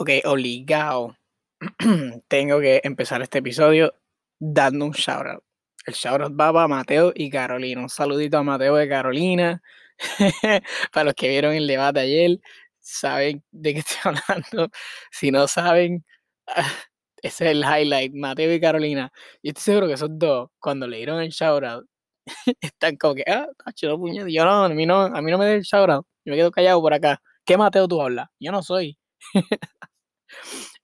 Ok, 0.00 0.10
obligado. 0.26 1.16
Tengo 2.28 2.60
que 2.60 2.80
empezar 2.84 3.20
este 3.22 3.38
episodio 3.38 3.94
dando 4.38 4.84
un 4.86 4.92
shoutout. 4.92 5.42
El 5.86 5.94
shoutout 5.94 6.32
va 6.40 6.52
para 6.52 6.68
Mateo 6.68 7.12
y 7.14 7.30
Carolina. 7.30 7.80
Un 7.82 7.88
saludito 7.88 8.38
a 8.38 8.44
Mateo 8.44 8.76
de 8.76 8.88
Carolina. 8.88 9.60
para 10.92 11.04
los 11.04 11.14
que 11.14 11.28
vieron 11.28 11.54
el 11.54 11.66
debate 11.66 12.00
ayer, 12.00 12.38
saben 12.80 13.42
de 13.50 13.74
qué 13.74 13.80
estoy 13.86 13.98
hablando. 14.04 14.70
Si 15.10 15.32
no 15.32 15.48
saben, 15.48 16.04
ese 17.22 17.46
es 17.46 17.50
el 17.52 17.64
highlight. 17.64 18.14
Mateo 18.14 18.52
y 18.54 18.60
Carolina. 18.60 19.10
Yo 19.42 19.50
estoy 19.50 19.62
seguro 19.64 19.88
que 19.88 19.94
esos 19.94 20.10
dos, 20.12 20.50
cuando 20.60 20.86
le 20.86 20.98
dieron 20.98 21.20
el 21.20 21.30
shoutout, 21.30 21.86
están 22.60 22.96
como 22.96 23.16
que, 23.16 23.24
ah, 23.28 23.48
chido 23.74 23.98
puñete. 23.98 24.32
Yo 24.32 24.44
no, 24.44 24.64
a 24.64 24.68
mí 24.70 24.86
no, 24.86 25.02
a 25.02 25.22
mí 25.22 25.30
no 25.32 25.38
me 25.38 25.46
da 25.46 25.52
el 25.54 25.62
shoutout. 25.62 26.06
Yo 26.24 26.32
me 26.32 26.36
quedo 26.36 26.52
callado 26.52 26.80
por 26.82 26.94
acá. 26.94 27.20
¿Qué 27.44 27.56
Mateo 27.58 27.88
tú 27.88 28.00
hablas? 28.02 28.28
Yo 28.40 28.52
no 28.52 28.62
soy. 28.62 28.98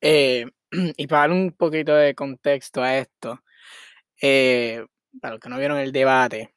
Eh, 0.00 0.46
y 0.96 1.06
para 1.06 1.22
dar 1.22 1.32
un 1.32 1.52
poquito 1.52 1.94
de 1.94 2.14
contexto 2.14 2.82
a 2.82 2.98
esto, 2.98 3.40
eh, 4.22 4.84
para 5.20 5.34
los 5.34 5.40
que 5.40 5.48
no 5.48 5.58
vieron 5.58 5.78
el 5.78 5.92
debate, 5.92 6.54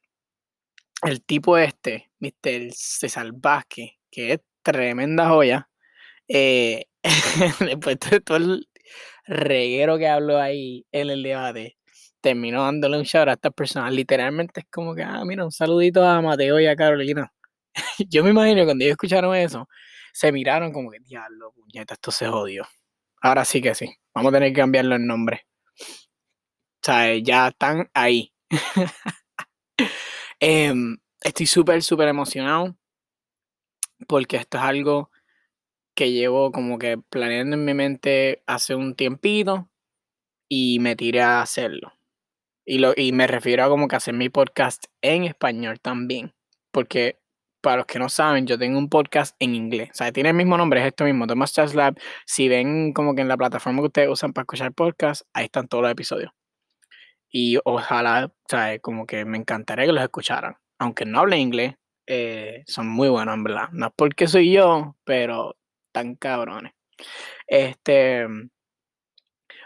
el 1.02 1.22
tipo 1.24 1.56
este, 1.58 2.10
Mr. 2.20 2.72
César 2.72 3.30
Vázquez, 3.34 3.92
que 4.10 4.32
es 4.34 4.40
tremenda 4.62 5.28
joya, 5.28 5.68
eh, 6.28 6.86
después 7.60 7.98
de 8.00 8.20
todo 8.20 8.36
el 8.38 8.68
reguero 9.26 9.98
que 9.98 10.08
habló 10.08 10.38
ahí 10.40 10.86
en 10.92 11.10
el 11.10 11.22
debate, 11.22 11.76
terminó 12.20 12.64
dándole 12.64 12.98
un 12.98 13.04
shout 13.04 13.28
a 13.28 13.32
estas 13.34 13.52
personas. 13.54 13.92
Literalmente 13.92 14.60
es 14.60 14.66
como 14.70 14.94
que, 14.94 15.02
ah, 15.02 15.24
mira, 15.24 15.44
un 15.44 15.52
saludito 15.52 16.04
a 16.06 16.20
Mateo 16.22 16.60
y 16.60 16.66
a 16.66 16.76
Carolina. 16.76 17.32
Yo 18.10 18.24
me 18.24 18.30
imagino 18.30 18.64
cuando 18.64 18.84
ellos 18.84 18.92
escucharon 18.94 19.34
eso, 19.36 19.68
se 20.18 20.32
miraron 20.32 20.72
como 20.72 20.90
que, 20.90 20.98
diablo, 20.98 21.52
puñeta, 21.52 21.94
esto 21.94 22.10
se 22.10 22.26
jodió. 22.26 22.66
Ahora 23.20 23.44
sí 23.44 23.62
que 23.62 23.76
sí. 23.76 23.94
Vamos 24.12 24.30
a 24.30 24.36
tener 24.38 24.52
que 24.52 24.60
cambiarlo 24.60 24.96
el 24.96 25.06
nombre. 25.06 25.46
O 25.80 26.82
sea, 26.82 27.16
ya 27.18 27.46
están 27.46 27.88
ahí. 27.94 28.34
Em, 30.40 30.98
estoy 31.20 31.46
súper, 31.46 31.82
súper 31.82 32.08
emocionado 32.08 32.76
porque 34.08 34.36
esto 34.36 34.58
es 34.58 34.64
algo 34.64 35.10
que 35.94 36.12
llevo 36.12 36.50
como 36.52 36.78
que 36.78 36.98
planeando 36.98 37.56
en 37.56 37.64
mi 37.64 37.74
mente 37.74 38.42
hace 38.46 38.74
un 38.74 38.94
tiempito 38.94 39.68
y 40.48 40.78
me 40.80 40.96
tiré 40.96 41.22
a 41.22 41.42
hacerlo. 41.42 41.92
Y, 42.64 42.78
lo, 42.78 42.92
y 42.96 43.12
me 43.12 43.28
refiero 43.28 43.64
a 43.64 43.68
como 43.68 43.86
que 43.86 43.96
hacer 43.96 44.14
mi 44.14 44.30
podcast 44.30 44.86
en 45.00 45.24
español 45.24 45.78
también. 45.80 46.34
Porque 46.72 47.20
para 47.68 47.76
los 47.76 47.86
que 47.86 47.98
no 47.98 48.08
saben, 48.08 48.46
yo 48.46 48.58
tengo 48.58 48.78
un 48.78 48.88
podcast 48.88 49.36
en 49.40 49.54
inglés. 49.54 49.90
O 49.90 49.94
sea, 49.94 50.10
tiene 50.10 50.30
el 50.30 50.34
mismo 50.34 50.56
nombre, 50.56 50.80
es 50.80 50.86
esto 50.86 51.04
mismo, 51.04 51.26
Thomas 51.26 51.52
Chas 51.52 51.74
Lab. 51.74 51.98
Si 52.24 52.48
ven 52.48 52.94
como 52.94 53.14
que 53.14 53.20
en 53.20 53.28
la 53.28 53.36
plataforma 53.36 53.82
que 53.82 53.88
ustedes 53.88 54.08
usan 54.08 54.32
para 54.32 54.44
escuchar 54.44 54.72
podcast, 54.72 55.26
ahí 55.34 55.44
están 55.44 55.68
todos 55.68 55.82
los 55.82 55.92
episodios. 55.92 56.32
Y 57.30 57.58
ojalá, 57.66 58.32
sea, 58.48 58.78
como 58.78 59.04
que 59.04 59.26
me 59.26 59.36
encantaría 59.36 59.84
que 59.84 59.92
los 59.92 60.02
escucharan. 60.02 60.56
Aunque 60.78 61.04
no 61.04 61.20
hable 61.20 61.36
inglés, 61.36 61.74
eh, 62.06 62.64
son 62.66 62.88
muy 62.88 63.10
buenos, 63.10 63.34
en 63.34 63.44
verdad. 63.44 63.68
No 63.72 63.88
es 63.88 63.92
porque 63.94 64.26
soy 64.28 64.50
yo, 64.50 64.96
pero 65.04 65.54
tan 65.92 66.16
cabrones. 66.16 66.72
Este. 67.46 68.26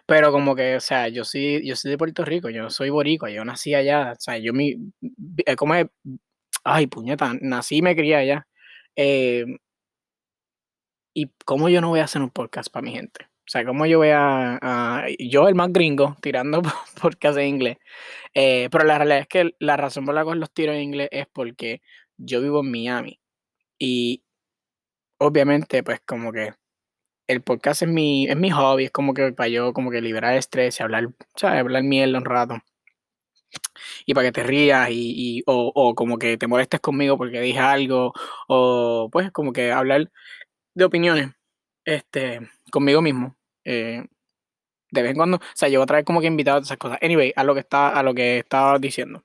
Pero 0.06 0.32
como 0.32 0.56
que, 0.56 0.74
o 0.74 0.80
sea, 0.80 1.06
yo 1.06 1.22
soy, 1.24 1.64
yo 1.64 1.76
soy 1.76 1.92
de 1.92 1.98
Puerto 1.98 2.24
Rico, 2.24 2.50
yo 2.50 2.68
soy 2.68 2.90
boricua, 2.90 3.30
yo 3.30 3.44
nací 3.44 3.74
allá, 3.76 4.14
o 4.18 4.20
sea, 4.20 4.38
yo 4.38 4.52
mi, 4.52 4.74
como 5.56 5.76
es, 5.76 5.86
Ay, 6.64 6.86
puñeta, 6.86 7.34
nací 7.40 7.78
y 7.78 7.82
me 7.82 7.96
crié 7.96 8.16
allá. 8.16 8.46
Em, 8.96 9.58
¿Y 11.14 11.30
cómo 11.44 11.68
yo 11.68 11.80
no 11.80 11.88
voy 11.88 12.00
a 12.00 12.04
hacer 12.04 12.22
un 12.22 12.30
podcast 12.30 12.70
para 12.72 12.84
mi 12.84 12.92
gente? 12.92 13.26
O 13.46 13.50
sea, 13.50 13.64
¿cómo 13.64 13.86
yo 13.86 13.98
voy 13.98 14.10
a. 14.12 15.06
yo, 15.18 15.48
el 15.48 15.54
más 15.54 15.72
gringo, 15.72 16.16
tirando 16.22 16.62
podcast 17.02 17.38
en 17.38 17.48
inglés. 17.48 17.78
Eh, 18.34 18.68
pero 18.70 18.84
la 18.84 18.98
realidad 18.98 19.20
es 19.20 19.28
que 19.28 19.54
la 19.58 19.76
razón 19.76 20.04
por 20.06 20.14
la 20.14 20.24
cual 20.24 20.40
los 20.40 20.52
tiro 20.52 20.72
en 20.72 20.82
inglés 20.82 21.08
es 21.12 21.26
porque 21.32 21.82
yo 22.16 22.40
vivo 22.40 22.60
en 22.60 22.70
Miami. 22.70 23.20
Y 23.78 24.24
obviamente, 25.18 25.82
pues, 25.82 26.00
como 26.06 26.32
que 26.32 26.54
el 27.28 27.42
podcast 27.42 27.82
es 27.82 27.88
mi, 27.88 28.28
es 28.28 28.36
mi 28.36 28.50
hobby, 28.50 28.86
es 28.86 28.92
como 28.92 29.14
que 29.14 29.32
para 29.32 29.48
yo, 29.48 29.72
como 29.74 29.90
que 29.90 30.00
liberar 30.02 30.36
estrés 30.36 30.80
y 30.80 30.82
hablar, 30.84 31.08
¿sabes? 31.36 31.60
Hablar 31.60 31.82
mierda 31.84 32.18
un 32.18 32.24
rato 32.26 32.62
y 34.06 34.14
para 34.14 34.28
que 34.28 34.32
te 34.32 34.42
rías 34.42 34.88
y, 34.90 35.42
o, 35.46 35.94
como 35.94 36.18
que 36.18 36.36
te 36.38 36.46
molestes 36.46 36.80
conmigo 36.80 37.16
porque 37.16 37.40
dije 37.40 37.58
algo 37.58 38.12
o 38.48 39.08
pues 39.12 39.30
como 39.32 39.52
que 39.52 39.72
hablar 39.72 40.10
de 40.74 40.84
opiniones 40.84 41.30
este 41.84 42.40
conmigo 42.70 43.02
mismo 43.02 43.36
eh, 43.64 44.04
de 44.90 45.02
vez 45.02 45.10
en 45.12 45.16
cuando 45.16 45.38
o 45.38 45.40
sea 45.54 45.68
yo 45.68 45.82
otra 45.82 45.96
vez 45.96 46.04
como 46.04 46.20
que 46.20 46.26
invitado 46.26 46.58
a 46.58 46.62
esas 46.62 46.78
cosas 46.78 46.98
anyway 47.02 47.32
a 47.36 47.44
lo 47.44 47.54
que 47.54 47.60
está 47.60 47.90
a 47.90 48.02
lo 48.02 48.14
que 48.14 48.38
estaba 48.38 48.78
diciendo 48.78 49.24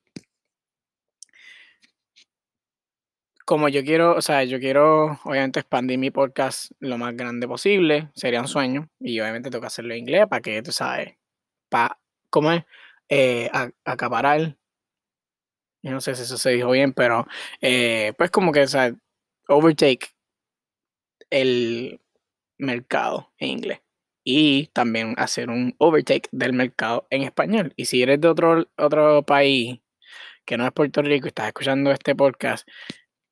como 3.47 3.69
yo 3.69 3.81
quiero, 3.85 4.13
o 4.17 4.21
sea, 4.21 4.43
yo 4.43 4.59
quiero 4.59 5.21
obviamente 5.23 5.61
expandir 5.61 5.97
mi 5.97 6.11
podcast 6.11 6.71
lo 6.81 6.97
más 6.97 7.15
grande 7.15 7.47
posible, 7.47 8.09
sería 8.13 8.41
un 8.41 8.49
sueño, 8.49 8.89
y 8.99 9.21
obviamente 9.21 9.49
tengo 9.49 9.61
que 9.61 9.67
hacerlo 9.67 9.93
en 9.93 10.01
inglés 10.01 10.27
para 10.27 10.41
que, 10.41 10.61
tú 10.61 10.73
sabes, 10.73 11.15
para, 11.69 11.97
¿cómo 12.29 12.51
es? 12.51 12.65
Eh, 13.09 13.49
acaparar. 13.85 14.57
Yo 15.83 15.91
no 15.91 16.01
sé 16.01 16.15
si 16.15 16.23
eso 16.23 16.37
se 16.37 16.49
dijo 16.51 16.71
bien, 16.71 16.93
pero 16.93 17.25
eh, 17.61 18.13
pues 18.17 18.31
como 18.31 18.51
que, 18.51 18.61
o 18.61 18.67
sea, 18.67 18.93
overtake 19.47 20.13
el 21.29 22.01
mercado 22.57 23.31
en 23.37 23.49
inglés 23.49 23.81
y 24.23 24.67
también 24.73 25.13
hacer 25.17 25.49
un 25.49 25.75
overtake 25.77 26.27
del 26.31 26.53
mercado 26.53 27.07
en 27.09 27.23
español. 27.23 27.73
Y 27.77 27.85
si 27.85 28.01
eres 28.01 28.19
de 28.19 28.27
otro, 28.27 28.67
otro 28.77 29.23
país 29.23 29.79
que 30.45 30.57
no 30.57 30.65
es 30.65 30.73
Puerto 30.73 31.01
Rico 31.01 31.27
y 31.27 31.29
estás 31.29 31.47
escuchando 31.47 31.91
este 31.91 32.15
podcast, 32.15 32.67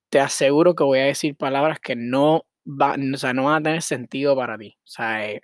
te 0.10 0.20
aseguro 0.22 0.76
que 0.76 0.84
voy 0.86 1.00
a 1.00 1.06
decir 1.06 1.36
palabras 1.36 1.80
que 1.82 1.96
no, 1.98 2.46
va, 2.66 2.96
o 3.14 3.18
sea, 3.18 3.34
no 3.34 3.46
van 3.46 3.62
a 3.62 3.64
tener 3.64 3.82
sentido 3.82 4.36
para 4.38 4.58
ti. 4.58 4.78
O 4.80 4.88
sea, 4.88 5.30
eh, 5.30 5.42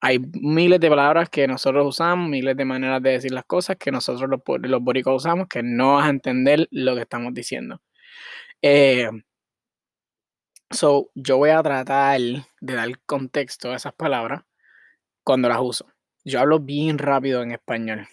hay 0.00 0.18
miles 0.18 0.80
de 0.80 0.88
palabras 0.88 1.28
que 1.28 1.46
nosotros 1.48 1.86
usamos, 1.86 2.28
miles 2.28 2.56
de 2.56 2.64
maneras 2.64 3.02
de 3.02 3.10
decir 3.10 3.32
las 3.32 3.44
cosas 3.44 3.76
que 3.76 3.90
nosotros 3.90 4.30
los, 4.30 4.40
los 4.62 4.82
boricos 4.82 5.16
usamos, 5.16 5.48
que 5.48 5.62
no 5.62 5.96
vas 5.96 6.06
a 6.06 6.10
entender 6.10 6.68
lo 6.70 6.94
que 6.94 7.02
estamos 7.02 7.34
diciendo. 7.34 7.80
Eh, 8.62 9.10
so, 10.70 11.10
yo 11.14 11.38
voy 11.38 11.50
a 11.50 11.62
tratar 11.62 12.20
de 12.60 12.74
dar 12.74 12.98
contexto 13.06 13.72
a 13.72 13.76
esas 13.76 13.92
palabras 13.94 14.42
cuando 15.24 15.48
las 15.48 15.60
uso. 15.60 15.86
Yo 16.24 16.40
hablo 16.40 16.60
bien 16.60 16.98
rápido 16.98 17.42
en 17.42 17.52
español. 17.52 18.08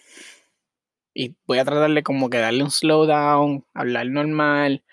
Y 1.13 1.35
voy 1.47 1.59
a 1.59 1.65
tratar 1.65 1.91
de 1.91 2.03
como 2.03 2.29
que 2.29 2.39
darle 2.39 2.63
un 2.63 2.71
slowdown, 2.71 3.65
hablar 3.73 4.07
normal, 4.07 4.83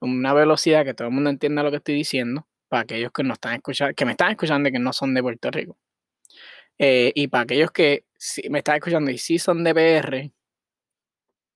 una 0.00 0.32
velocidad 0.34 0.84
que 0.84 0.94
todo 0.94 1.08
el 1.08 1.14
mundo 1.14 1.30
entienda 1.30 1.62
lo 1.62 1.70
que 1.70 1.78
estoy 1.78 1.94
diciendo, 1.94 2.46
para 2.68 2.82
aquellos 2.82 3.12
que 3.12 3.24
no 3.24 3.34
están 3.34 3.54
escuchando, 3.54 3.94
que 3.94 4.04
me 4.04 4.12
están 4.12 4.30
escuchando 4.32 4.68
y 4.68 4.72
que 4.72 4.78
no 4.78 4.92
son 4.92 5.14
de 5.14 5.22
Puerto 5.22 5.50
Rico. 5.50 5.76
Eh, 6.78 7.12
y 7.14 7.28
para 7.28 7.44
aquellos 7.44 7.70
que 7.70 8.04
me 8.50 8.58
están 8.58 8.76
escuchando 8.76 9.10
y 9.10 9.18
sí 9.18 9.38
son 9.38 9.64
de 9.64 9.74
PR, 9.74 10.32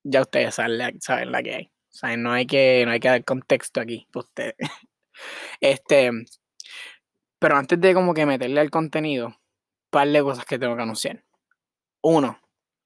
ya 0.05 0.21
ustedes 0.23 0.55
saben 0.55 0.79
la, 0.79 1.43
que 1.43 1.55
hay. 1.55 1.71
O 2.03 2.17
no 2.17 2.33
hay 2.33 2.47
que, 2.47 2.85
no 2.85 2.93
hay 2.93 3.01
que 3.01 3.09
dar 3.09 3.25
contexto 3.25 3.81
aquí 3.81 4.07
para 4.13 4.25
ustedes. 4.25 4.57
Este, 5.63 6.11
pero 7.39 7.57
antes 7.57 7.81
de 7.81 7.95
como 7.95 8.13
que 8.13 8.27
meterle 8.27 8.61
al 8.61 8.71
contenido, 8.71 9.29
un 9.29 9.35
par 9.89 10.09
de 10.09 10.23
cosas 10.23 10.45
que 10.45 10.59
tengo 10.59 10.77
que 10.77 10.83
anunciar. 10.83 11.25
Uno, 12.03 12.39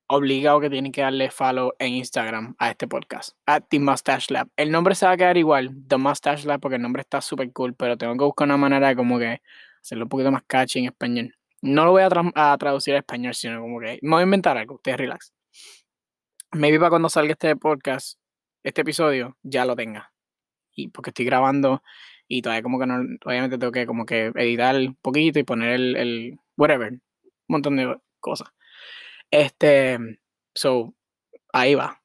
obligado 0.07 0.61
que 0.61 0.71
tienen 0.71 0.91
que 0.93 1.03
darle 1.03 1.31
follow 1.31 1.73
en 1.79 1.95
Instagram 1.95 2.57
a 2.59 2.71
este 2.71 2.89
podcast, 2.89 3.37
a 3.47 3.61
The 3.61 3.79
Mustache 3.79 4.33
Lab. 4.33 4.49
El 4.57 4.73
nombre 4.73 4.95
se 4.95 5.07
va 5.07 5.13
a 5.13 5.17
quedar 5.17 5.37
igual, 5.37 5.71
The 5.87 5.97
Mustache 5.97 6.47
Lab, 6.47 6.61
porque 6.61 6.77
el 6.77 6.83
nombre 6.83 7.03
está 7.03 7.21
súper 7.21 7.53
cool, 7.53 7.75
pero 7.75 7.97
tengo 7.97 8.17
que 8.17 8.25
buscar 8.25 8.47
una 8.47 8.57
manera 8.57 8.89
de 8.89 8.97
como 8.97 9.19
que 9.19 9.41
hacerlo 9.81 10.07
un 10.07 10.09
poquito 10.09 10.33
más 10.33 10.43
catchy 10.47 10.81
en 10.81 10.87
español. 10.87 11.37
No 11.63 11.85
lo 11.85 11.91
voy 11.93 12.03
a, 12.03 12.57
traducir 12.59 12.95
a 12.95 12.99
español, 12.99 13.35
sino 13.35 13.61
como 13.61 13.81
que 13.81 13.99
me 14.03 14.11
voy 14.11 14.21
a 14.21 14.25
inventar 14.25 14.57
algo, 14.57 14.77
ustedes 14.77 14.99
relax. 14.99 15.33
Maybe 16.53 16.79
para 16.79 16.91
cuando 16.91 17.09
salga 17.09 17.33
este 17.33 17.55
podcast, 17.57 18.19
este 18.63 18.81
episodio, 18.81 19.37
ya 19.43 19.65
lo 19.65 19.77
tenga. 19.77 20.13
Y 20.75 20.89
porque 20.89 21.11
estoy 21.11 21.27
grabando 21.27 21.83
y 22.29 22.43
todavía 22.43 22.63
como 22.63 22.79
que 22.79 22.87
no, 22.87 23.03
obviamente 23.25 23.59
tengo 23.59 23.73
que 23.73 23.87
como 23.87 24.07
que 24.07 24.27
editar 24.37 24.77
un 24.77 24.97
poquito 24.97 25.39
y 25.39 25.45
poner 25.45 25.71
el, 25.73 25.97
el 25.97 26.39
whatever, 26.57 26.93
un 26.93 27.01
montón 27.49 27.77
de 27.77 27.97
cosas. 28.21 28.49
Este, 29.31 29.99
so, 30.55 30.95
ahí 31.53 31.75
va. 31.75 32.00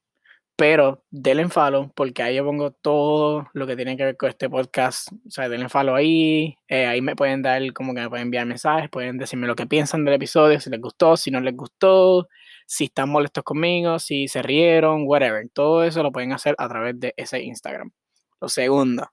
Pero 0.57 1.03
denle 1.11 1.49
follow 1.49 1.91
porque 1.93 2.23
ahí 2.23 2.35
yo 2.37 2.45
pongo 2.45 2.71
todo 2.71 3.49
lo 3.53 3.67
que 3.67 3.75
tiene 3.75 3.97
que 3.97 4.05
ver 4.05 4.17
con 4.17 4.29
este 4.29 4.49
podcast. 4.49 5.11
O 5.27 5.29
sea, 5.29 5.49
denle 5.49 5.67
follow 5.67 5.95
ahí. 5.95 6.55
Eh, 6.69 6.85
ahí 6.85 7.01
me 7.01 7.15
pueden 7.15 7.41
dar, 7.41 7.61
como 7.73 7.93
que 7.93 8.01
me 8.01 8.09
pueden 8.09 8.27
enviar 8.27 8.45
mensajes, 8.45 8.89
pueden 8.89 9.17
decirme 9.17 9.47
lo 9.47 9.55
que 9.55 9.67
piensan 9.67 10.05
del 10.05 10.13
episodio, 10.15 10.59
si 10.59 10.69
les 10.69 10.79
gustó, 10.79 11.17
si 11.17 11.29
no 11.29 11.41
les 11.41 11.55
gustó, 11.55 12.29
si 12.65 12.85
están 12.85 13.09
molestos 13.09 13.43
conmigo, 13.43 13.99
si 13.99 14.27
se 14.29 14.41
rieron, 14.41 15.03
whatever. 15.05 15.47
Todo 15.53 15.83
eso 15.83 16.01
lo 16.03 16.11
pueden 16.11 16.31
hacer 16.31 16.55
a 16.57 16.69
través 16.69 16.99
de 16.99 17.13
ese 17.17 17.43
Instagram. 17.43 17.91
Lo 18.39 18.49
segundo, 18.49 19.09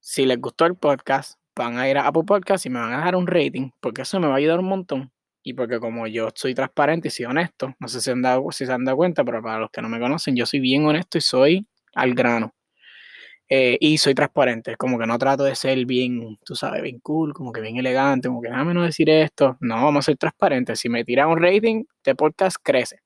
si 0.00 0.26
les 0.26 0.40
gustó 0.40 0.66
el 0.66 0.76
podcast, 0.76 1.38
van 1.56 1.78
a 1.78 1.88
ir 1.88 1.98
a 1.98 2.06
Apple 2.06 2.24
Podcast 2.26 2.66
y 2.66 2.70
me 2.70 2.80
van 2.80 2.92
a 2.92 2.98
dejar 2.98 3.16
un 3.16 3.26
rating, 3.26 3.70
porque 3.80 4.02
eso 4.02 4.20
me 4.20 4.26
va 4.26 4.34
a 4.34 4.36
ayudar 4.36 4.60
un 4.60 4.66
montón. 4.66 5.12
Y 5.46 5.52
porque 5.52 5.78
como 5.78 6.06
yo 6.06 6.30
soy 6.34 6.54
transparente 6.54 7.08
y 7.08 7.10
soy 7.10 7.26
honesto, 7.26 7.74
no 7.78 7.86
sé 7.86 8.00
si, 8.00 8.10
han 8.10 8.22
dado, 8.22 8.50
si 8.50 8.64
se 8.64 8.72
han 8.72 8.84
dado 8.84 8.96
cuenta, 8.96 9.24
pero 9.24 9.42
para 9.42 9.58
los 9.58 9.70
que 9.70 9.82
no 9.82 9.90
me 9.90 10.00
conocen, 10.00 10.34
yo 10.34 10.46
soy 10.46 10.58
bien 10.60 10.86
honesto 10.86 11.18
y 11.18 11.20
soy 11.20 11.66
al 11.94 12.14
grano. 12.14 12.54
Eh, 13.48 13.76
y 13.78 13.98
soy 13.98 14.14
transparente, 14.14 14.76
como 14.76 14.98
que 14.98 15.06
no 15.06 15.18
trato 15.18 15.44
de 15.44 15.54
ser 15.54 15.84
bien, 15.84 16.38
tú 16.44 16.56
sabes, 16.56 16.82
bien 16.82 16.98
cool, 17.00 17.34
como 17.34 17.52
que 17.52 17.60
bien 17.60 17.76
elegante, 17.76 18.28
como 18.28 18.40
que 18.40 18.48
déjame 18.48 18.72
no 18.72 18.84
decir 18.84 19.10
esto. 19.10 19.58
No, 19.60 19.76
vamos 19.84 20.06
a 20.06 20.10
ser 20.10 20.16
transparentes. 20.16 20.80
Si 20.80 20.88
me 20.88 21.04
tiran 21.04 21.28
un 21.28 21.42
rating, 21.42 21.84
este 21.98 22.14
podcast 22.14 22.56
crece. 22.62 23.00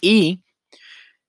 Y 0.00 0.42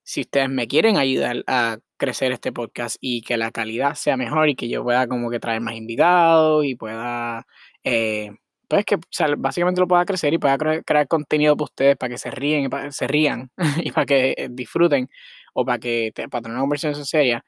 si 0.03 0.21
ustedes 0.21 0.49
me 0.49 0.67
quieren 0.67 0.97
ayudar 0.97 1.43
a 1.47 1.77
crecer 1.97 2.31
este 2.31 2.51
podcast 2.51 2.97
y 2.99 3.21
que 3.21 3.37
la 3.37 3.51
calidad 3.51 3.95
sea 3.95 4.17
mejor 4.17 4.49
y 4.49 4.55
que 4.55 4.69
yo 4.69 4.83
pueda 4.83 5.07
como 5.07 5.29
que 5.29 5.39
traer 5.39 5.61
más 5.61 5.75
invitados 5.75 6.65
y 6.65 6.75
pueda, 6.75 7.45
eh, 7.83 8.31
pues 8.73 8.85
que 8.85 8.97
básicamente 9.37 9.81
lo 9.81 9.87
pueda 9.87 10.03
crecer 10.03 10.33
y 10.33 10.39
pueda 10.39 10.57
crear 10.57 11.07
contenido 11.07 11.55
para 11.55 11.65
ustedes 11.65 11.95
para 11.95 12.09
que 12.09 12.17
se 12.17 12.31
ríen, 12.31 12.69
se 12.89 13.07
rían 13.07 13.51
y 13.77 13.91
para 13.91 14.05
que 14.07 14.33
eh, 14.35 14.47
disfruten 14.49 15.09
o 15.53 15.63
para 15.63 15.77
que 15.77 16.11
para 16.15 16.41
tener 16.41 16.55
una 16.55 16.61
conversación 16.61 17.05
seria, 17.05 17.45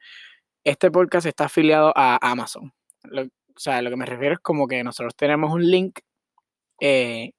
este 0.62 0.88
podcast 0.90 1.26
está 1.26 1.46
afiliado 1.46 1.92
a 1.96 2.18
Amazon. 2.22 2.72
o 3.12 3.28
sea, 3.56 3.82
lo 3.82 3.90
que 3.90 3.96
me 3.96 4.06
refiero 4.06 4.34
es 4.34 4.40
como 4.40 4.68
que 4.68 4.84
nosotros 4.84 5.16
tenemos 5.16 5.52
un 5.52 5.68
link 5.68 5.98
eh, 6.80 7.32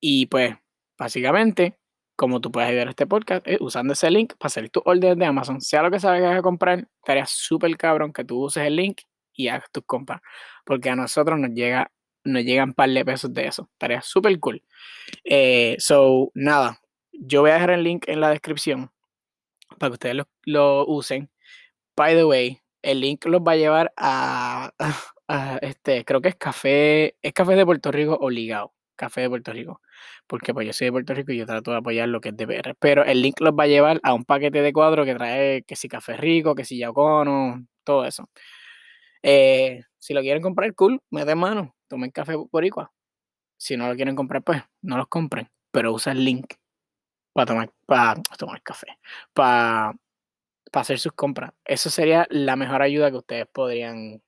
y 0.00 0.26
pues 0.26 0.56
básicamente 0.98 1.78
como 2.16 2.40
tú 2.40 2.50
puedes 2.50 2.70
ayudar 2.70 2.86
a 2.86 2.90
este 2.90 3.06
podcast 3.06 3.46
usando 3.60 3.92
ese 3.92 4.10
link 4.10 4.32
para 4.38 4.46
hacer 4.46 4.70
tu 4.70 4.80
orden 4.86 5.18
de 5.18 5.26
Amazon. 5.26 5.60
Sea 5.60 5.82
lo 5.82 5.90
que 5.90 6.00
sabes 6.00 6.22
que 6.22 6.28
vas 6.28 6.38
a 6.38 6.42
comprar, 6.42 6.88
estaría 7.02 7.26
súper 7.26 7.76
cabrón 7.76 8.14
que 8.14 8.24
tú 8.24 8.44
uses 8.44 8.64
el 8.66 8.76
link 8.76 9.02
y 9.34 9.48
hagas 9.48 9.70
tus 9.70 9.84
compras. 9.84 10.22
Porque 10.64 10.88
a 10.88 10.96
nosotros 10.96 11.38
nos 11.38 11.50
llega 11.50 11.90
nos 12.26 12.44
llegan 12.44 12.70
un 12.70 12.74
par 12.74 12.90
de 12.90 13.04
pesos 13.04 13.32
de 13.32 13.46
eso. 13.46 13.68
Estaría 13.72 14.02
súper 14.02 14.38
cool. 14.40 14.62
Eh, 15.24 15.76
so, 15.78 16.30
nada. 16.34 16.80
Yo 17.12 17.40
voy 17.42 17.50
a 17.50 17.54
dejar 17.54 17.70
el 17.70 17.84
link 17.84 18.04
en 18.08 18.20
la 18.20 18.30
descripción 18.30 18.90
para 19.78 19.90
que 19.90 19.94
ustedes 19.94 20.16
lo, 20.44 20.86
usen. 20.86 21.30
By 21.96 22.14
the 22.14 22.24
way, 22.24 22.60
el 22.82 23.00
link 23.00 23.24
los 23.26 23.40
va 23.40 23.52
a 23.52 23.56
llevar 23.56 23.92
a, 23.96 24.72
a, 25.28 25.58
este, 25.62 26.04
creo 26.04 26.20
que 26.20 26.28
es 26.28 26.36
café, 26.36 27.16
es 27.22 27.32
café 27.32 27.54
de 27.56 27.64
Puerto 27.64 27.90
Rico 27.92 28.16
obligado. 28.20 28.74
Café 28.96 29.22
de 29.22 29.28
Puerto 29.28 29.52
Rico. 29.52 29.82
Porque 30.26 30.54
pues 30.54 30.66
yo 30.66 30.72
soy 30.72 30.86
de 30.86 30.92
Puerto 30.92 31.14
Rico 31.14 31.32
y 31.32 31.38
yo 31.38 31.46
trato 31.46 31.70
de 31.70 31.78
apoyar 31.78 32.08
lo 32.08 32.20
que 32.20 32.30
es 32.30 32.36
de 32.36 32.46
PR. 32.46 32.74
Pero 32.78 33.04
el 33.04 33.22
link 33.22 33.40
los 33.40 33.52
va 33.52 33.64
a 33.64 33.66
llevar 33.66 34.00
a 34.02 34.14
un 34.14 34.24
paquete 34.24 34.62
de 34.62 34.72
cuadro 34.72 35.04
que 35.04 35.14
trae 35.14 35.62
que 35.64 35.76
si 35.76 35.88
café 35.88 36.16
rico, 36.16 36.54
que 36.54 36.64
si 36.64 36.78
yacono, 36.78 37.66
todo 37.84 38.04
eso. 38.06 38.30
Eh, 39.22 39.82
si 40.06 40.14
lo 40.14 40.20
quieren 40.20 40.40
comprar, 40.40 40.72
cool, 40.76 41.02
de 41.10 41.34
mano, 41.34 41.74
tomen 41.88 42.12
café 42.12 42.34
por 42.48 42.64
igual. 42.64 42.86
Si 43.58 43.76
no 43.76 43.88
lo 43.88 43.96
quieren 43.96 44.14
comprar, 44.14 44.40
pues 44.44 44.62
no 44.80 44.96
los 44.96 45.08
compren. 45.08 45.50
Pero 45.72 45.92
usa 45.92 46.12
el 46.12 46.24
link 46.24 46.54
para 47.32 47.46
tomar, 47.46 47.72
para 47.86 48.22
tomar 48.38 48.62
café. 48.62 48.86
Para, 49.32 49.94
para 50.70 50.82
hacer 50.82 51.00
sus 51.00 51.10
compras. 51.10 51.54
Eso 51.64 51.90
sería 51.90 52.24
la 52.30 52.54
mejor 52.54 52.82
ayuda 52.82 53.10
que 53.10 53.16
ustedes 53.16 53.46
podrían 53.48 54.22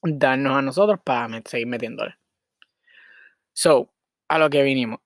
darnos 0.00 0.56
a 0.56 0.62
nosotros 0.62 1.00
para 1.02 1.28
seguir 1.44 1.66
metiéndole. 1.66 2.14
So, 3.52 3.92
a 4.28 4.38
lo 4.38 4.48
que 4.48 4.62
vinimos. 4.62 5.00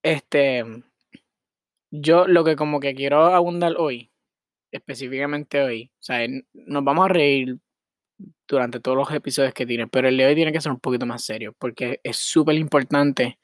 Este, 0.00 0.64
yo 1.90 2.28
lo 2.28 2.44
que 2.44 2.54
como 2.54 2.78
que 2.78 2.94
quiero 2.94 3.34
abundar 3.34 3.74
hoy, 3.78 4.12
específicamente 4.70 5.60
hoy, 5.60 5.90
o 5.98 6.02
sea, 6.04 6.24
nos 6.52 6.84
vamos 6.84 7.06
a 7.06 7.08
reír 7.08 7.58
durante 8.48 8.80
todos 8.80 8.96
los 8.96 9.10
episodios 9.12 9.54
que 9.54 9.66
tiene, 9.66 9.86
pero 9.86 10.08
el 10.08 10.16
de 10.16 10.26
hoy 10.26 10.34
tiene 10.34 10.52
que 10.52 10.60
ser 10.60 10.72
un 10.72 10.80
poquito 10.80 11.06
más 11.06 11.24
serio, 11.24 11.54
porque 11.58 12.00
es 12.02 12.16
súper 12.16 12.56
importante 12.56 13.38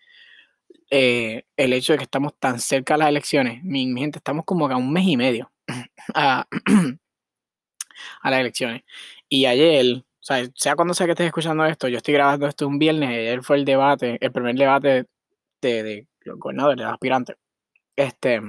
eh, 0.91 1.45
el 1.57 1.73
hecho 1.73 1.93
de 1.93 1.99
que 1.99 2.05
estamos 2.05 2.35
tan 2.39 2.61
cerca 2.61 2.95
de 2.95 2.99
las 2.99 3.09
elecciones. 3.09 3.63
Mi, 3.65 3.87
gente, 3.99 4.19
estamos 4.19 4.45
como 4.45 4.69
a 4.69 4.77
un 4.77 4.93
mes 4.93 5.07
y 5.07 5.17
medio 5.17 5.53
a, 6.15 6.47
a 8.23 8.31
las 8.31 8.41
elecciones. 8.41 8.83
Y 9.29 9.47
ayer 9.47 10.05
o 10.21 10.23
sea, 10.23 10.45
sea 10.55 10.77
cuando 10.77 10.93
sea 10.95 11.07
que 11.07 11.13
estés 11.13 11.27
escuchando 11.29 11.65
esto, 11.65 11.89
yo 11.89 11.97
estoy 11.97 12.15
grabando 12.15 12.47
esto 12.47 12.69
un 12.69 12.79
viernes, 12.79 13.09
ayer 13.09 13.43
fue 13.43 13.57
el 13.57 13.65
debate, 13.65 14.19
el 14.21 14.33
primer 14.33 14.55
debate 14.57 15.07
de, 15.63 16.09
los 16.21 16.39
gobernadores, 16.39 16.77
de 16.79 16.85
los 16.85 16.93
aspirantes. 16.93 17.37
Este, 17.97 18.41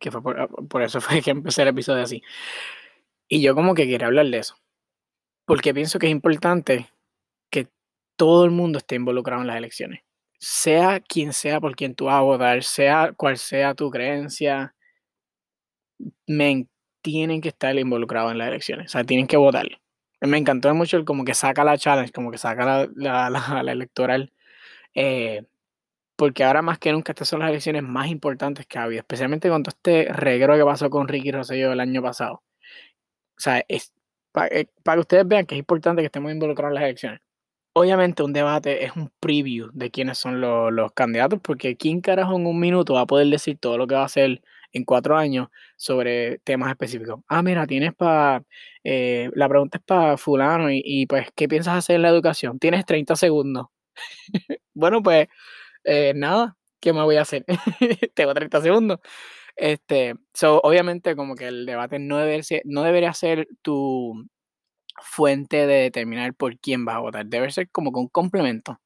que 0.00 0.10
fue 0.10 0.22
por, 0.22 0.82
eso 0.82 1.00
fue 1.00 1.22
que 1.22 1.30
empecé 1.30 1.62
el 1.62 1.68
episodio 1.68 2.02
así. 2.02 2.22
Y 3.32 3.42
yo 3.42 3.54
como 3.54 3.74
que 3.74 3.86
quería 3.86 4.08
hablar 4.08 4.26
de 4.26 4.38
eso. 4.38 4.56
Porque 5.46 5.72
pienso 5.72 5.98
que 5.98 6.06
es 6.06 6.12
importante 6.12 6.88
que 7.50 7.68
todo 8.16 8.44
el 8.44 8.50
mundo 8.50 8.78
esté 8.78 8.96
involucrado 8.96 9.42
en 9.42 9.46
las 9.48 9.56
elecciones. 9.56 10.02
Sea 10.40 11.00
quien 11.00 11.32
sea 11.32 11.60
por 11.60 11.76
quien 11.76 11.94
tú 11.94 12.06
vas 12.06 12.16
a 12.16 12.22
votar, 12.22 12.64
sea 12.64 13.12
cual 13.16 13.38
sea 13.38 13.74
tu 13.74 13.90
creencia, 13.90 14.74
men, 16.26 16.68
tienen 17.02 17.40
que 17.40 17.50
estar 17.50 17.76
involucrados 17.78 18.32
en 18.32 18.38
las 18.38 18.48
elecciones. 18.48 18.86
O 18.86 18.90
sea, 18.90 19.04
tienen 19.04 19.26
que 19.28 19.36
votar. 19.36 19.66
Me 20.20 20.38
encantó 20.38 20.74
mucho 20.74 20.96
el 20.96 21.04
como 21.04 21.24
que 21.24 21.34
saca 21.34 21.64
la 21.64 21.78
challenge, 21.78 22.12
como 22.12 22.30
que 22.32 22.38
saca 22.38 22.88
la, 22.94 23.30
la, 23.30 23.60
electoral. 23.72 24.32
Eh, 24.94 25.44
porque 26.16 26.44
ahora 26.44 26.62
más 26.62 26.78
que 26.78 26.92
nunca 26.92 27.12
estas 27.12 27.28
son 27.28 27.40
las 27.40 27.50
elecciones 27.50 27.82
más 27.84 28.08
importantes 28.08 28.66
que 28.66 28.78
ha 28.78 28.84
habido, 28.84 29.00
especialmente 29.00 29.48
con 29.50 29.62
todo 29.62 29.74
este 29.76 30.12
reguero 30.12 30.56
que 30.56 30.64
pasó 30.64 30.90
con 30.90 31.08
Ricky 31.08 31.32
Rosselló 31.32 31.72
el 31.72 31.80
año 31.80 32.02
pasado. 32.02 32.42
O 33.40 33.42
sea, 33.42 33.64
es 33.68 33.92
eh, 34.50 34.66
para 34.84 34.96
que 34.96 35.00
ustedes 35.00 35.26
vean 35.26 35.46
que 35.46 35.54
es 35.54 35.58
importante 35.60 36.02
que 36.02 36.06
estemos 36.06 36.30
involucrados 36.30 36.72
en 36.72 36.74
las 36.74 36.84
elecciones. 36.84 37.20
Obviamente 37.74 38.22
un 38.22 38.32
debate 38.34 38.84
es 38.84 38.94
un 38.96 39.10
preview 39.20 39.70
de 39.72 39.90
quiénes 39.90 40.18
son 40.18 40.40
los, 40.42 40.72
los 40.72 40.92
candidatos, 40.92 41.40
porque 41.42 41.76
¿quién 41.76 42.02
carajo 42.02 42.36
en 42.36 42.46
un 42.46 42.60
minuto 42.60 42.94
va 42.94 43.02
a 43.02 43.06
poder 43.06 43.28
decir 43.28 43.58
todo 43.58 43.78
lo 43.78 43.86
que 43.86 43.94
va 43.94 44.02
a 44.02 44.06
hacer 44.06 44.42
en 44.72 44.84
cuatro 44.84 45.16
años 45.16 45.48
sobre 45.76 46.38
temas 46.40 46.70
específicos. 46.70 47.20
Ah, 47.28 47.42
mira, 47.42 47.66
tienes 47.66 47.94
para, 47.94 48.44
eh, 48.84 49.30
la 49.34 49.48
pregunta 49.48 49.78
es 49.78 49.84
para 49.84 50.16
fulano 50.16 50.68
y, 50.70 51.06
pues, 51.06 51.28
¿qué 51.34 51.48
piensas 51.48 51.74
hacer 51.76 51.96
en 51.96 52.02
la 52.02 52.08
educación? 52.10 52.58
Tienes 52.58 52.84
30 52.86 53.16
segundos. 53.16 53.66
bueno, 54.74 55.02
pues, 55.02 55.28
eh, 55.84 56.12
nada, 56.16 56.56
¿qué 56.80 56.92
me 56.92 57.02
voy 57.02 57.16
a 57.16 57.22
hacer? 57.22 57.44
Tengo 58.14 58.34
30 58.34 58.60
segundos. 58.62 59.00
Este, 59.60 60.14
so, 60.32 60.60
obviamente 60.62 61.14
como 61.16 61.34
que 61.34 61.46
el 61.48 61.66
debate 61.66 61.98
no, 61.98 62.16
debe 62.18 62.42
ser, 62.42 62.62
no 62.64 62.82
debería 62.82 63.12
ser 63.12 63.46
tu 63.62 64.26
fuente 65.02 65.66
de 65.66 65.82
determinar 65.82 66.34
por 66.34 66.58
quién 66.58 66.86
vas 66.86 66.96
a 66.96 67.00
votar. 67.00 67.26
Debe 67.26 67.50
ser 67.50 67.70
como 67.70 67.92
que 67.92 68.00
un 68.00 68.08
complemento. 68.08 68.80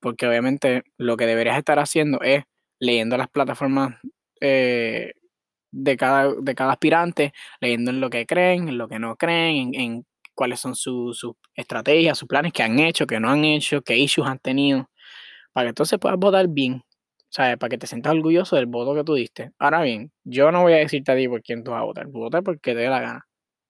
Porque 0.00 0.26
obviamente 0.28 0.84
lo 0.98 1.16
que 1.16 1.26
deberías 1.26 1.58
estar 1.58 1.78
haciendo 1.80 2.20
es 2.22 2.44
leyendo 2.80 3.16
las 3.16 3.28
plataformas 3.28 3.96
eh, 4.40 5.14
de, 5.72 5.96
cada, 5.96 6.32
de 6.40 6.54
cada 6.54 6.72
aspirante, 6.74 7.32
leyendo 7.60 7.90
en 7.90 8.00
lo 8.00 8.10
que 8.10 8.26
creen, 8.26 8.68
en 8.68 8.78
lo 8.78 8.88
que 8.88 9.00
no 9.00 9.16
creen, 9.16 9.74
en, 9.74 10.06
cuáles 10.34 10.60
son 10.60 10.76
sus 10.76 11.26
estrategias, 11.56 12.18
sus 12.18 12.28
planes 12.28 12.52
que 12.52 12.62
han 12.62 12.78
hecho, 12.80 13.06
que 13.06 13.20
no 13.20 13.30
han 13.30 13.44
hecho, 13.44 13.82
qué 13.82 13.96
issues 13.98 14.28
han 14.28 14.38
tenido, 14.38 14.90
para 15.52 15.66
que 15.66 15.70
entonces 15.70 15.98
puedas 15.98 16.18
votar 16.18 16.48
bien, 16.48 16.83
¿sabes? 17.34 17.58
Para 17.58 17.70
que 17.70 17.78
te 17.78 17.86
sientas 17.86 18.12
orgulloso 18.14 18.56
del 18.56 18.66
voto 18.66 18.94
que 18.94 19.04
tú 19.04 19.14
diste. 19.14 19.52
Ahora 19.58 19.82
bien, 19.82 20.12
yo 20.24 20.52
no 20.52 20.62
voy 20.62 20.74
a 20.74 20.76
decirte 20.76 21.12
a 21.12 21.16
ti 21.16 21.28
por 21.28 21.42
quién 21.42 21.64
tú 21.64 21.72
vas 21.72 21.80
a 21.80 21.84
votar, 21.84 22.06
votar 22.06 22.42
porque 22.44 22.74
te 22.74 22.80
dé 22.80 22.88
la 22.88 23.00
gana. 23.00 23.26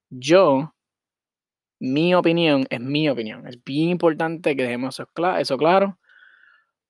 Yo, 0.09 0.73
mi 1.79 2.13
opinión 2.13 2.67
es 2.69 2.79
mi 2.79 3.09
opinión. 3.09 3.47
Es 3.47 3.63
bien 3.63 3.89
importante 3.89 4.55
que 4.55 4.63
dejemos 4.63 4.99
eso, 4.99 5.09
eso 5.39 5.57
claro, 5.57 5.99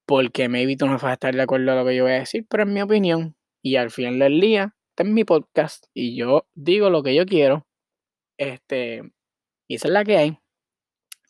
porque 0.05 0.49
maybe 0.49 0.75
tú 0.77 0.85
no 0.87 0.93
vas 0.93 1.03
a 1.05 1.13
estar 1.13 1.35
de 1.35 1.41
acuerdo 1.41 1.71
a 1.71 1.75
lo 1.75 1.85
que 1.85 1.95
yo 1.95 2.03
voy 2.03 2.13
a 2.13 2.19
decir, 2.19 2.45
pero 2.49 2.63
es 2.63 2.69
mi 2.69 2.81
opinión. 2.81 3.35
Y 3.63 3.77
al 3.77 3.91
final 3.91 4.19
del 4.19 4.39
día, 4.41 4.75
este 4.89 5.03
es 5.03 5.09
mi 5.09 5.23
podcast 5.23 5.85
y 5.93 6.15
yo 6.17 6.47
digo 6.55 6.89
lo 6.89 7.03
que 7.03 7.15
yo 7.15 7.25
quiero. 7.25 7.65
Este, 8.37 9.01
y 9.67 9.75
esa 9.75 9.87
es 9.87 9.93
la 9.93 10.03
que 10.03 10.17
hay. 10.17 10.39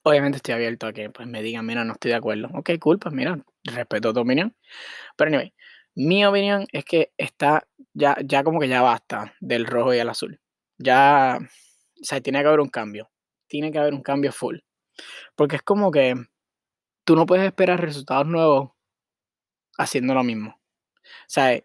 Obviamente 0.04 0.38
estoy 0.38 0.56
abierto 0.56 0.88
a 0.88 0.94
que 0.94 1.10
pues, 1.12 1.28
me 1.28 1.44
digan, 1.44 1.66
mira, 1.66 1.86
no 1.86 1.94
estoy 1.94 2.12
de 2.12 2.18
acuerdo. 2.18 2.50
Ok, 2.54 2.72
cool, 2.80 3.00
pues 3.00 3.14
mira, 3.14 3.44
respeto 3.66 4.14
tu 4.14 4.22
opinión. 4.22 4.56
Pero 5.18 5.30
anyway, 5.30 5.54
mi 5.96 6.26
opinión 6.26 6.66
es 6.72 6.86
que 6.86 7.14
está, 7.18 7.68
ya, 7.94 8.18
ya 8.24 8.44
como 8.44 8.60
que 8.60 8.68
ya 8.68 8.82
basta 8.82 9.34
del 9.40 9.66
rojo 9.66 9.94
y 9.94 10.00
el 10.00 10.10
azul. 10.10 10.40
Ya, 10.78 11.40
o 11.40 12.04
sea, 12.04 12.22
tiene 12.22 12.42
que 12.42 12.48
haber 12.48 12.60
un 12.60 12.70
cambio. 12.70 13.10
Tiene 13.48 13.72
que 13.72 13.80
haber 13.80 13.94
un 13.94 14.02
cambio 14.02 14.32
full. 14.32 14.58
Porque 15.36 15.58
es 15.58 15.62
como 15.64 15.92
que 15.92 16.16
tú 17.06 17.16
no 17.16 17.26
puedes 17.26 17.46
esperar 17.46 17.82
resultados 17.82 18.28
nuevos 18.28 18.72
haciendo 19.78 20.14
lo 20.14 20.24
mismo. 20.24 20.60
O 21.06 21.28
sea, 21.28 21.60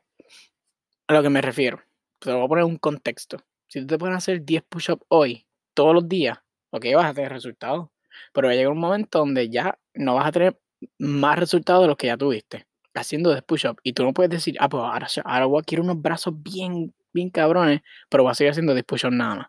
a 1.09 1.13
lo 1.13 1.23
que 1.23 1.31
me 1.31 1.41
refiero, 1.41 1.83
te 2.19 2.33
voy 2.33 2.45
a 2.45 2.49
poner 2.49 2.65
un 2.65 2.77
contexto. 2.77 3.39
Si 3.67 3.85
tú 3.85 3.99
te 3.99 4.05
a 4.05 4.17
hacer 4.17 4.45
10 4.45 4.63
push-ups 4.69 5.05
hoy, 5.09 5.47
todos 5.75 5.95
los 5.95 6.09
días, 6.09 6.39
ok, 6.71 6.87
vas 6.95 7.07
a 7.07 7.15
tener 7.15 7.33
resultados. 7.33 7.89
Pero 8.33 8.49
va 8.49 8.53
a 8.53 8.57
llegar 8.57 8.73
un 8.73 8.79
momento 8.79 9.19
donde 9.19 9.49
ya 9.49 9.79
no 9.95 10.17
vas 10.17 10.27
a 10.27 10.33
tener 10.33 10.61
más 10.99 11.39
resultados 11.39 11.83
de 11.83 11.89
los 11.89 11.97
que 11.97 12.09
ya 12.09 12.17
tuviste 12.17 12.67
haciendo 12.95 13.31
10 13.31 13.43
push-ups. 13.45 13.81
Y 13.83 13.93
tú 13.93 14.05
no 14.05 14.13
puedes 14.13 14.31
decir, 14.31 14.57
ah, 14.61 14.69
pues 14.69 14.83
ahora, 14.83 15.07
ahora 15.25 15.47
voy 15.47 15.61
a 15.61 15.65
quiero 15.65 15.85
unos 15.85 16.01
brazos 16.01 16.35
bien, 16.43 16.95
bien 17.13 17.31
cabrones, 17.31 17.81
pero 18.09 18.25
voy 18.25 18.33
a 18.33 18.35
seguir 18.35 18.51
haciendo 18.53 18.75
10 18.75 18.85
push-ups 18.85 19.15
nada 19.15 19.35
más. 19.37 19.47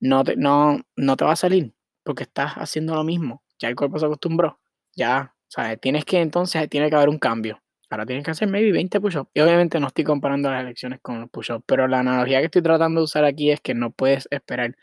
no 0.00 0.24
te, 0.24 0.36
no, 0.36 0.80
no 0.96 1.16
te 1.16 1.24
va 1.24 1.32
a 1.32 1.36
salir 1.36 1.74
porque 2.04 2.24
estás 2.24 2.54
haciendo 2.54 2.94
lo 2.94 3.04
mismo. 3.04 3.42
Ya 3.58 3.68
el 3.68 3.76
cuerpo 3.76 3.98
se 3.98 4.06
acostumbró. 4.06 4.60
Ya, 4.96 5.34
sea, 5.48 5.76
tienes 5.76 6.04
que 6.04 6.20
entonces, 6.20 6.68
tiene 6.68 6.90
que 6.90 6.96
haber 6.96 7.08
un 7.08 7.18
cambio. 7.18 7.60
Ahora 7.90 8.06
tienes 8.06 8.24
que 8.24 8.30
hacer 8.32 8.48
maybe 8.48 8.72
20 8.72 9.00
push-ups. 9.00 9.30
Y 9.34 9.40
obviamente 9.40 9.80
no 9.80 9.88
estoy 9.88 10.04
comparando 10.04 10.50
las 10.50 10.62
elecciones 10.62 11.00
con 11.02 11.20
los 11.20 11.30
push-ups, 11.30 11.64
pero 11.66 11.88
la 11.88 12.00
analogía 12.00 12.40
que 12.40 12.46
estoy 12.46 12.62
tratando 12.62 13.00
de 13.00 13.04
usar 13.04 13.24
aquí 13.24 13.50
es 13.50 13.60
que 13.60 13.74
no 13.74 13.90
puedes 13.90 14.28
esperar 14.30 14.76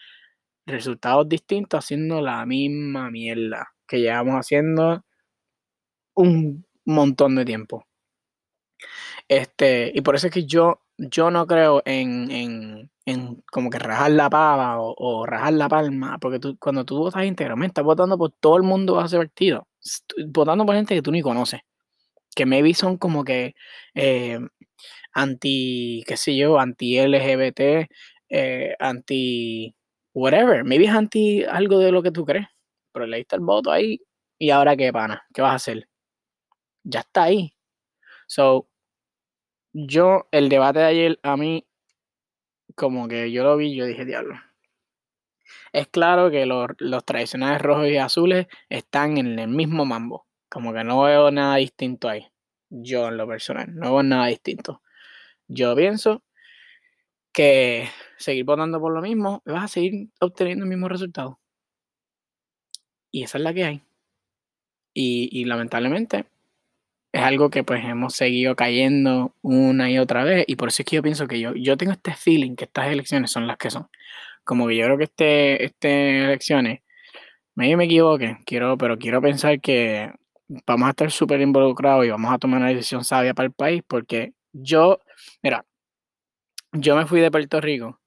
resultados 0.66 1.30
distintos 1.30 1.80
haciendo 1.86 2.22
la 2.22 2.46
misma 2.46 3.12
mierda 3.12 3.70
que 3.88 4.00
llevamos 4.00 4.36
haciendo 4.36 5.05
un 6.16 6.66
montón 6.86 7.36
de 7.36 7.46
tiempo. 7.46 7.86
Este, 9.28 9.92
y 9.94 10.02
por 10.02 10.16
eso 10.16 10.28
es 10.28 10.34
que 10.34 10.46
yo, 10.46 10.82
yo 10.98 11.32
no 11.32 11.48
creo 11.48 11.82
en, 11.86 12.32
en, 12.32 12.92
en 13.06 13.44
como 13.52 13.70
que 13.70 13.80
rajar 13.80 14.12
la 14.12 14.30
pava 14.30 14.80
o, 14.82 14.94
o, 14.98 15.26
rajar 15.26 15.54
la 15.54 15.70
palma, 15.70 16.18
porque 16.20 16.40
tú, 16.40 16.58
cuando 16.60 16.86
tú 16.86 16.98
votas 16.98 17.26
íntegramente, 17.26 17.72
estás 17.72 17.86
votando 17.86 18.18
por 18.18 18.32
todo 18.32 18.58
el 18.58 18.64
mundo 18.64 19.00
a 19.00 19.08
partido, 19.08 19.68
votando 20.28 20.66
por 20.66 20.76
gente 20.76 20.96
que 20.96 21.02
tú 21.02 21.12
ni 21.12 21.22
conoces, 21.22 21.62
que 22.36 22.46
maybe 22.46 22.74
son 22.74 22.98
como 22.98 23.24
que 23.24 23.56
eh, 23.96 24.40
anti, 25.14 26.04
qué 26.08 26.18
sé 26.18 26.36
yo, 26.38 26.60
anti 26.60 27.00
LGBT, 27.00 27.90
eh, 28.30 28.76
anti 28.80 29.76
whatever, 30.14 30.64
maybe 30.64 30.86
es 30.86 30.92
anti 30.92 31.44
algo 31.46 31.80
de 31.80 31.92
lo 31.92 32.04
que 32.04 32.12
tú 32.12 32.26
crees, 32.26 32.48
pero 32.94 33.08
le 33.08 33.18
diste 33.18 33.36
el 33.36 33.42
voto 33.44 33.72
ahí 33.72 34.00
y 34.40 34.50
ahora 34.52 34.76
qué 34.78 34.92
pana, 34.94 35.24
¿qué 35.34 35.42
vas 35.42 35.54
a 35.54 35.56
hacer? 35.56 35.88
Ya 36.86 37.00
está 37.02 37.24
ahí. 37.24 37.54
So, 38.28 38.70
yo, 39.74 40.28
el 40.32 40.50
debate 40.50 40.80
de 40.80 40.86
ayer, 40.86 41.20
a 41.24 41.36
mí, 41.36 41.66
como 42.76 43.08
que 43.08 43.32
yo 43.32 43.44
lo 43.44 43.58
vi, 43.58 43.76
yo 43.76 43.86
dije, 43.86 44.06
diablo. 44.06 44.36
Es 45.74 45.88
claro 45.88 46.32
que 46.32 46.46
los, 46.46 46.70
los 46.80 47.04
tradicionales 47.04 47.62
rojos 47.62 47.88
y 47.88 47.98
azules 47.98 48.48
están 48.70 49.18
en 49.18 49.38
el 49.38 49.48
mismo 49.48 49.86
mambo. 49.86 50.28
Como 50.48 50.74
que 50.74 50.84
no 50.84 51.02
veo 51.02 51.32
nada 51.32 51.58
distinto 51.58 52.08
ahí. 52.08 52.28
Yo, 52.70 53.10
en 53.10 53.18
lo 53.18 53.28
personal, 53.28 53.76
no 53.76 53.92
veo 53.92 54.04
nada 54.04 54.28
distinto. 54.28 54.82
Yo 55.48 55.76
pienso 55.76 56.24
que 57.34 57.90
seguir 58.18 58.46
votando 58.46 58.80
por 58.80 58.94
lo 58.94 59.02
mismo, 59.02 59.42
vas 59.46 59.66
a 59.66 59.68
seguir 59.68 60.10
obteniendo 60.22 60.64
el 60.64 60.70
mismo 60.70 60.88
resultado. 60.88 61.40
Y 63.12 63.24
esa 63.24 63.38
es 63.38 63.44
la 63.44 63.54
que 63.54 63.64
hay. 63.66 63.82
Y, 64.94 65.30
y 65.32 65.46
lamentablemente, 65.46 66.26
es 67.16 67.22
algo 67.24 67.50
que 67.50 67.64
pues 67.64 67.84
hemos 67.86 68.14
seguido 68.14 68.58
cayendo 68.58 69.34
una 69.42 69.90
y 69.90 70.00
otra 70.00 70.26
vez 70.26 70.44
y 70.48 70.58
por 70.58 70.68
eso 70.68 70.82
es 70.82 70.86
que 70.86 70.98
yo 70.98 71.02
pienso 71.02 71.28
que 71.28 71.40
yo, 71.40 71.54
yo 71.56 71.78
tengo 71.78 71.94
este 71.94 72.14
feeling 72.14 72.56
que 72.58 72.66
estas 72.66 72.88
elecciones 72.92 73.32
son 73.32 73.48
las 73.48 73.58
que 73.58 73.72
son. 73.72 73.88
Como 74.44 74.68
que 74.68 74.76
yo 74.78 74.86
creo 74.86 74.98
que 74.98 75.06
este, 75.06 75.66
este 75.66 76.26
elecciones, 76.26 76.82
medio 77.56 77.78
me 77.78 77.86
equivoque, 77.86 78.40
quiero, 78.46 78.78
pero 78.78 78.98
quiero 79.00 79.22
pensar 79.22 79.62
que 79.62 80.12
vamos 80.68 80.88
a 80.88 80.90
estar 80.92 81.12
súper 81.12 81.42
involucrados 81.42 82.06
y 82.06 82.10
vamos 82.10 82.34
a 82.34 82.38
tomar 82.38 82.60
una 82.60 82.70
decisión 82.70 83.06
sabia 83.06 83.34
para 83.34 83.48
el 83.48 83.54
país 83.54 83.84
porque 83.88 84.34
yo, 84.54 85.00
mira, 85.44 85.66
yo 86.74 86.98
me 86.98 87.06
fui 87.06 87.22
de 87.22 87.32
Puerto 87.32 87.62
Rico 87.62 88.02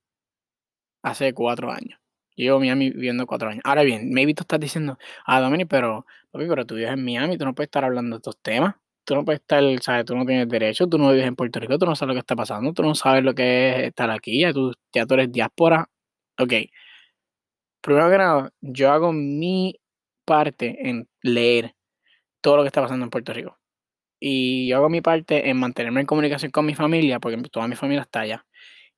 hace 1.03 1.33
cuatro 1.35 1.73
años. 1.73 1.99
Llevo 2.37 2.61
Miami 2.61 2.91
viviendo 2.91 3.27
cuatro 3.27 3.49
años. 3.49 3.62
Ahora 3.65 3.85
bien, 3.85 4.12
maybe 4.12 4.35
tú 4.35 4.43
estás 4.43 4.61
diciendo, 4.61 4.99
ah, 5.27 5.41
Dominic, 5.41 5.69
pero, 5.69 6.07
papi, 6.31 6.47
pero 6.47 6.67
tú 6.67 6.75
vives 6.77 6.93
en 6.93 7.05
Miami, 7.05 7.38
tú 7.38 7.47
no 7.47 7.55
puedes 7.55 7.69
estar 7.69 7.85
hablando 7.85 8.17
de 8.17 8.19
estos 8.19 8.38
temas 8.43 8.77
tú 9.09 9.15
no 9.15 9.25
puedes 9.25 9.41
estar, 9.41 9.62
¿sabes? 9.83 10.05
Tú 10.05 10.15
no 10.15 10.27
tienes 10.27 10.49
derecho, 10.49 10.87
tú 10.87 10.99
no 10.99 11.11
vives 11.11 11.27
en 11.27 11.35
Puerto 11.35 11.59
Rico, 11.61 11.79
tú 11.79 11.87
no 11.87 11.97
sabes 11.97 12.09
lo 12.09 12.15
que 12.15 12.21
está 12.21 12.37
pasando, 12.37 12.75
tú 12.75 12.83
no 12.83 12.95
sabes 12.95 13.25
lo 13.25 13.35
que 13.35 13.71
es 13.71 13.88
estar 13.88 14.11
aquí, 14.11 14.41
ya 14.41 14.53
tú, 14.53 14.73
ya 14.93 15.07
tú 15.07 15.15
eres 15.15 15.33
diáspora. 15.33 15.88
Ok. 16.38 16.53
Primero 17.81 18.11
que 18.11 18.19
nada, 18.19 18.53
yo 18.61 18.91
hago 18.93 19.12
mi 19.12 19.75
parte 20.27 20.88
en 20.88 21.09
leer 21.23 21.75
todo 22.43 22.59
lo 22.59 22.62
que 22.65 22.69
está 22.69 22.83
pasando 22.83 23.05
en 23.05 23.11
Puerto 23.11 23.33
Rico. 23.33 23.59
Y 24.21 24.69
yo 24.69 24.79
hago 24.79 24.91
mi 24.91 25.00
parte 25.03 25.50
en 25.50 25.59
mantenerme 25.59 26.00
en 26.00 26.07
comunicación 26.07 26.50
con 26.53 26.67
mi 26.67 26.75
familia, 26.75 27.21
porque 27.21 27.38
toda 27.50 27.69
mi 27.69 27.77
familia 27.77 28.03
está 28.03 28.21
allá. 28.21 28.47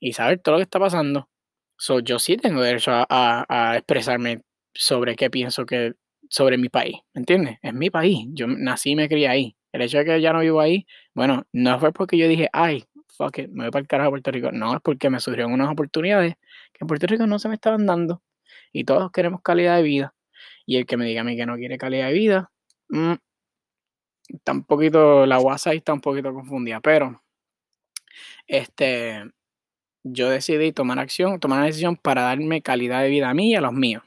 Y 0.01 0.15
saber 0.15 0.41
todo 0.41 0.55
lo 0.55 0.59
que 0.61 0.65
está 0.65 0.81
pasando. 0.81 1.31
So, 1.79 2.01
yo 2.01 2.19
sí 2.19 2.37
tengo 2.39 2.63
derecho 2.63 2.93
a, 2.93 3.47
a 3.49 3.77
expresarme 3.79 4.43
sobre 4.75 5.17
qué 5.17 5.31
pienso 5.31 5.67
que 5.67 5.95
sobre 6.31 6.59
mi 6.59 6.69
país, 6.71 6.97
¿me 7.15 7.21
entiendes? 7.21 7.59
Es 7.63 7.75
mi 7.75 7.91
país, 7.91 8.27
yo 8.35 8.47
nací 8.49 8.93
y 8.93 8.97
me 8.97 9.09
crié 9.09 9.29
ahí. 9.29 9.57
El 9.73 9.83
hecho 9.83 9.99
de 9.99 10.05
que 10.05 10.21
ya 10.21 10.33
no 10.33 10.41
vivo 10.41 10.61
ahí, 10.61 10.87
bueno, 11.15 11.45
no 11.53 11.79
fue 11.81 11.93
porque 11.93 12.17
yo 12.19 12.29
dije, 12.29 12.49
ay, 12.53 12.85
fuck 13.17 13.39
it, 13.39 13.51
me 13.51 13.65
voy 13.65 13.71
para 13.71 13.83
el 13.83 13.89
carajo 13.89 14.09
a 14.09 14.11
Puerto 14.11 14.31
Rico. 14.31 14.51
No, 14.53 14.75
es 14.75 14.81
porque 14.83 15.11
me 15.11 15.21
surgieron 15.21 15.53
unas 15.53 15.71
oportunidades 15.71 16.35
que 16.73 16.79
en 16.81 16.89
Puerto 16.89 17.07
Rico 17.07 17.27
no 17.27 17.39
se 17.39 17.49
me 17.49 17.55
estaban 17.55 17.87
dando. 17.87 18.23
Y 18.73 18.85
todos 18.85 19.11
queremos 19.13 19.43
calidad 19.43 19.77
de 19.77 19.83
vida. 19.83 20.15
Y 20.67 20.77
el 20.77 20.87
que 20.87 20.97
me 20.97 21.05
diga 21.07 21.23
a 21.23 21.25
mí 21.25 21.37
que 21.37 21.47
no 21.47 21.57
quiere 21.57 21.79
calidad 21.79 22.09
de 22.09 22.15
vida, 22.15 22.53
mmm, 22.89 23.15
está 24.29 24.53
un 24.53 24.65
poquito, 24.65 25.27
la 25.27 25.39
WhatsApp 25.39 25.75
está 25.75 25.93
un 25.93 26.01
poquito 26.01 26.33
confundida. 26.33 26.81
Pero, 26.81 27.23
este, 28.47 29.25
yo 30.05 30.31
decidí 30.31 30.73
tomar 30.73 30.99
acción, 30.99 31.41
tomar 31.41 31.59
una 31.59 31.67
decisión 31.67 31.97
para 31.97 32.23
darme 32.23 32.63
calidad 32.63 33.03
de 33.03 33.11
vida 33.11 33.31
a 33.31 33.35
mí 33.35 33.53
y 33.53 33.55
a 33.57 33.61
los 33.61 33.73
míos. 33.73 34.03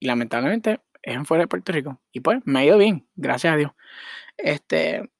Y 0.00 0.06
lamentablemente 0.06 0.80
es 1.04 1.14
en 1.14 1.26
fuera 1.26 1.44
de 1.44 1.48
Puerto 1.48 1.72
Rico. 1.72 2.00
Y 2.12 2.20
pues 2.20 2.40
me 2.44 2.60
ha 2.60 2.64
ido 2.64 2.78
bien, 2.78 3.06
gracias 3.14 3.54
a 3.54 3.56
Dios. 3.56 3.72
Este, 4.36 5.10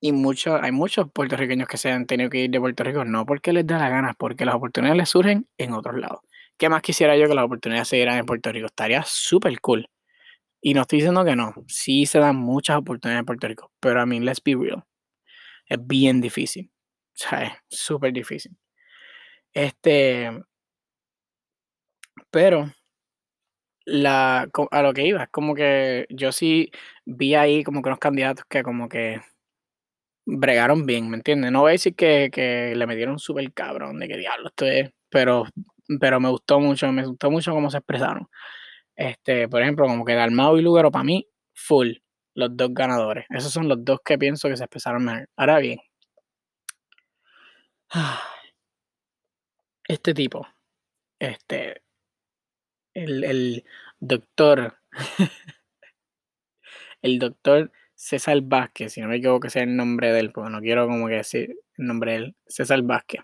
y 0.00 0.12
muchos, 0.12 0.60
hay 0.62 0.72
muchos 0.72 1.10
puertorriqueños 1.12 1.68
que 1.68 1.76
se 1.78 1.90
han 1.90 2.06
tenido 2.06 2.30
que 2.30 2.44
ir 2.44 2.50
de 2.50 2.60
Puerto 2.60 2.84
Rico, 2.84 3.04
no 3.04 3.26
porque 3.26 3.52
les 3.52 3.66
da 3.66 3.78
la 3.78 3.88
gana, 3.88 4.14
porque 4.18 4.44
las 4.44 4.54
oportunidades 4.54 4.98
les 4.98 5.08
surgen 5.10 5.48
en 5.58 5.72
otros 5.72 5.96
lados. 5.96 6.20
¿Qué 6.58 6.68
más 6.68 6.82
quisiera 6.82 7.16
yo 7.16 7.28
que 7.28 7.34
las 7.34 7.44
oportunidades 7.44 7.88
se 7.88 7.96
dieran 7.96 8.18
en 8.18 8.26
Puerto 8.26 8.52
Rico? 8.52 8.66
Estaría 8.66 9.02
súper 9.06 9.60
cool. 9.60 9.88
Y 10.60 10.74
no 10.74 10.82
estoy 10.82 10.98
diciendo 10.98 11.24
que 11.24 11.36
no, 11.36 11.54
sí 11.68 12.06
se 12.06 12.18
dan 12.18 12.36
muchas 12.36 12.78
oportunidades 12.78 13.20
en 13.20 13.26
Puerto 13.26 13.48
Rico, 13.48 13.72
pero 13.80 14.00
a 14.00 14.06
mí, 14.06 14.20
let's 14.20 14.42
be 14.42 14.54
real, 14.56 14.84
es 15.66 15.78
bien 15.86 16.20
difícil. 16.20 16.70
O 17.14 17.16
sea, 17.16 17.44
es 17.44 17.52
súper 17.68 18.12
difícil. 18.12 18.56
Este, 19.52 20.30
pero 22.30 22.72
la, 23.84 24.48
a 24.70 24.82
lo 24.82 24.94
que 24.94 25.06
iba, 25.06 25.26
como 25.28 25.54
que 25.54 26.06
yo 26.10 26.32
sí 26.32 26.70
vi 27.04 27.34
ahí 27.34 27.64
como 27.64 27.82
que 27.82 27.88
unos 27.88 27.98
candidatos 27.98 28.44
que 28.48 28.62
como 28.62 28.88
que 28.88 29.20
bregaron 30.26 30.86
bien, 30.86 31.10
¿me 31.10 31.16
entiendes? 31.16 31.52
No 31.52 31.60
voy 31.62 31.70
a 31.70 31.72
decir 31.72 31.94
que, 31.94 32.30
que 32.32 32.74
le 32.74 32.86
metieron 32.86 33.18
súper 33.18 33.52
cabrón, 33.52 33.98
de 33.98 34.08
que 34.08 34.16
diablo 34.16 34.48
esto 34.48 34.66
es, 34.66 34.90
pero, 35.10 35.44
pero 36.00 36.20
me 36.20 36.30
gustó 36.30 36.60
mucho, 36.60 36.90
me 36.92 37.06
gustó 37.06 37.30
mucho 37.30 37.52
cómo 37.52 37.70
se 37.70 37.78
expresaron. 37.78 38.28
Este, 38.96 39.48
por 39.48 39.62
ejemplo, 39.62 39.86
como 39.86 40.04
que 40.04 40.14
Dalmao 40.14 40.58
y 40.58 40.62
Lugaro 40.62 40.90
para 40.90 41.04
mí, 41.04 41.28
full, 41.54 41.92
los 42.34 42.56
dos 42.56 42.70
ganadores. 42.74 43.26
Esos 43.30 43.52
son 43.52 43.68
los 43.68 43.84
dos 43.84 44.00
que 44.04 44.18
pienso 44.18 44.48
que 44.48 44.56
se 44.56 44.64
expresaron 44.64 45.04
mejor. 45.04 45.28
Ahora 45.36 45.58
bien, 45.58 45.78
este 49.88 50.14
tipo, 50.14 50.46
este, 51.18 51.82
el, 52.94 53.24
el 53.24 53.64
doctor, 54.00 54.78
el 57.02 57.18
doctor 57.18 57.72
César 57.94 58.40
Vázquez, 58.42 58.92
si 58.92 59.00
no 59.00 59.08
me 59.08 59.16
equivoco 59.16 59.40
que 59.40 59.50
sea 59.50 59.62
el 59.62 59.76
nombre 59.76 60.12
de 60.12 60.20
él, 60.20 60.32
porque 60.32 60.50
no 60.50 60.60
quiero 60.60 60.86
como 60.86 61.08
que 61.08 61.14
decir 61.14 61.56
el 61.76 61.86
nombre 61.86 62.12
de 62.12 62.16
él, 62.18 62.36
César 62.46 62.82
Vázquez. 62.82 63.22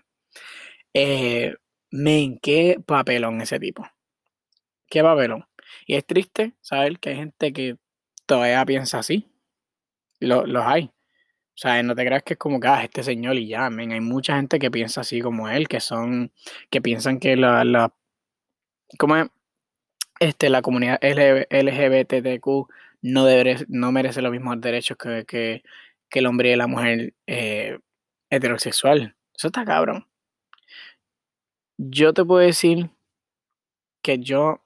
Eh, 0.93 1.55
men, 1.91 2.39
qué 2.39 2.77
papelón 2.85 3.41
ese 3.41 3.59
tipo. 3.59 3.87
Qué 4.89 5.01
papelón. 5.03 5.45
Y 5.85 5.95
es 5.95 6.05
triste 6.05 6.53
saber 6.61 6.99
que 6.99 7.09
hay 7.11 7.15
gente 7.17 7.53
que 7.53 7.77
todavía 8.25 8.65
piensa 8.65 8.99
así. 8.99 9.27
Lo, 10.19 10.45
los 10.45 10.63
hay. 10.65 10.85
O 10.85 11.57
sea, 11.61 11.81
no 11.83 11.95
te 11.95 12.05
creas 12.05 12.23
que 12.23 12.33
es 12.33 12.39
como 12.39 12.59
que, 12.59 12.67
ah, 12.67 12.83
este 12.83 13.03
señor 13.03 13.37
y 13.37 13.47
ya, 13.47 13.69
men. 13.69 13.91
Hay 13.91 14.01
mucha 14.01 14.35
gente 14.35 14.59
que 14.59 14.71
piensa 14.71 15.01
así 15.01 15.21
como 15.21 15.49
él, 15.49 15.67
que 15.67 15.79
son, 15.79 16.31
que 16.69 16.81
piensan 16.81 17.19
que 17.19 17.35
la, 17.37 17.63
la 17.63 17.93
¿cómo 18.97 19.17
es? 19.17 19.27
Este, 20.21 20.51
la 20.51 20.61
comunidad 20.61 20.99
LGBTQ 21.01 22.69
no, 23.01 23.91
merece 23.91 24.21
los 24.21 24.31
mismos 24.31 24.61
derechos 24.61 24.95
que, 24.95 25.25
que, 25.25 25.63
que 26.09 26.19
el 26.19 26.27
hombre 26.27 26.51
y 26.51 26.55
la 26.55 26.67
mujer 26.67 27.15
eh, 27.25 27.79
heterosexual. 28.29 29.15
Eso 29.35 29.47
está 29.47 29.65
cabrón. 29.65 30.05
Yo 31.79 32.13
te 32.13 32.23
puedo 32.23 32.39
decir 32.39 32.91
que 34.03 34.19
yo 34.19 34.63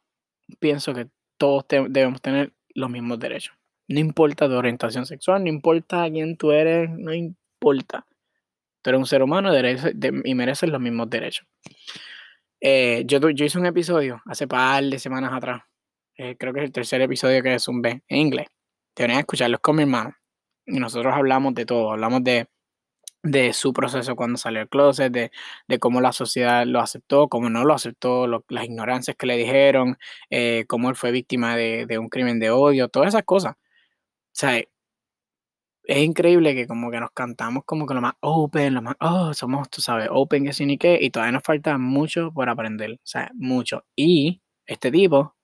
pienso 0.60 0.94
que 0.94 1.08
todos 1.38 1.66
debemos 1.70 2.22
tener 2.22 2.52
los 2.74 2.90
mismos 2.90 3.18
derechos. 3.18 3.56
No 3.88 4.02
importa 4.02 4.50
tu 4.50 4.56
orientación 4.56 5.06
sexual, 5.06 5.42
no 5.42 5.50
importa 5.50 6.10
quién 6.12 6.36
tú 6.36 6.52
eres, 6.52 6.90
no 6.90 7.14
importa. 7.14 8.06
Tú 8.82 8.90
eres 8.90 9.00
un 9.00 9.08
ser 9.08 9.24
humano 9.24 9.54
y 9.56 10.36
mereces 10.36 10.70
los 10.70 10.82
mismos 10.82 11.10
derechos. 11.10 11.48
Eh, 12.62 13.04
yo, 13.06 13.20
yo 13.30 13.46
hice 13.46 13.60
un 13.60 13.66
episodio 13.66 14.22
hace 14.26 14.48
par 14.48 14.84
de 14.84 15.00
semanas 15.00 15.34
atrás. 15.34 15.64
Eh, 16.18 16.36
creo 16.38 16.54
que 16.54 16.62
es 16.62 16.66
el 16.66 16.72
tercer 16.72 17.02
episodio 17.02 17.44
que 17.44 17.56
es 17.56 17.68
un 17.68 17.82
B 17.82 18.04
en 18.08 18.18
inglés. 18.18 18.48
Deberían 18.96 19.20
escucharlos 19.20 19.60
con 19.62 19.76
mi 19.76 19.84
hermano. 19.84 20.16
Y 20.66 20.80
nosotros 20.80 21.14
hablamos 21.14 21.54
de 21.56 21.66
todo. 21.66 21.92
Hablamos 21.92 22.24
de 22.24 22.48
de 23.26 23.54
su 23.54 23.74
proceso 23.74 24.16
cuando 24.16 24.38
salió 24.38 24.60
del 24.60 24.70
closet, 24.70 25.12
de, 25.12 25.32
de 25.68 25.80
cómo 25.80 26.00
la 26.00 26.12
sociedad 26.14 26.66
lo 26.66 26.80
aceptó, 26.80 27.28
cómo 27.28 27.50
no 27.50 27.66
lo 27.66 27.74
aceptó, 27.74 28.28
las 28.28 28.66
ignorancias 28.66 29.18
que 29.18 29.26
le 29.26 29.36
dijeron, 29.38 29.98
eh, 30.30 30.66
cómo 30.68 30.90
él 30.90 30.96
fue 30.96 31.12
víctima 31.12 31.56
de, 31.58 31.86
de, 31.88 31.98
un 31.98 32.10
crimen 32.10 32.40
de 32.40 32.52
odio, 32.52 32.88
todas 32.88 33.10
esas 33.10 33.24
cosas. 33.24 33.54
O 33.54 33.58
sea, 34.34 34.62
es 35.88 35.98
increíble 36.00 36.56
que 36.56 36.68
como 36.68 36.92
que 36.92 37.00
nos 37.00 37.12
cantamos 37.12 37.64
como 37.66 37.86
que 37.86 37.94
lo 37.94 38.02
más 38.02 38.14
open, 38.22 38.74
lo 38.74 38.82
más, 38.82 38.96
oh, 39.00 39.34
somos, 39.34 39.70
tú 39.70 39.82
sabes, 39.82 40.08
open 40.12 40.46
que 40.46 40.54
sí 40.54 40.66
ni 40.66 40.78
qué, 40.78 40.98
y 41.02 41.10
todavía 41.12 41.34
nos 41.34 41.44
falta 41.44 41.78
mucho 41.78 42.32
por 42.34 42.50
aprender, 42.50 42.94
o 42.94 43.00
sea, 43.04 43.32
mucho. 43.36 43.86
Y 43.96 44.42
este 44.66 44.92
tipo 44.92 45.36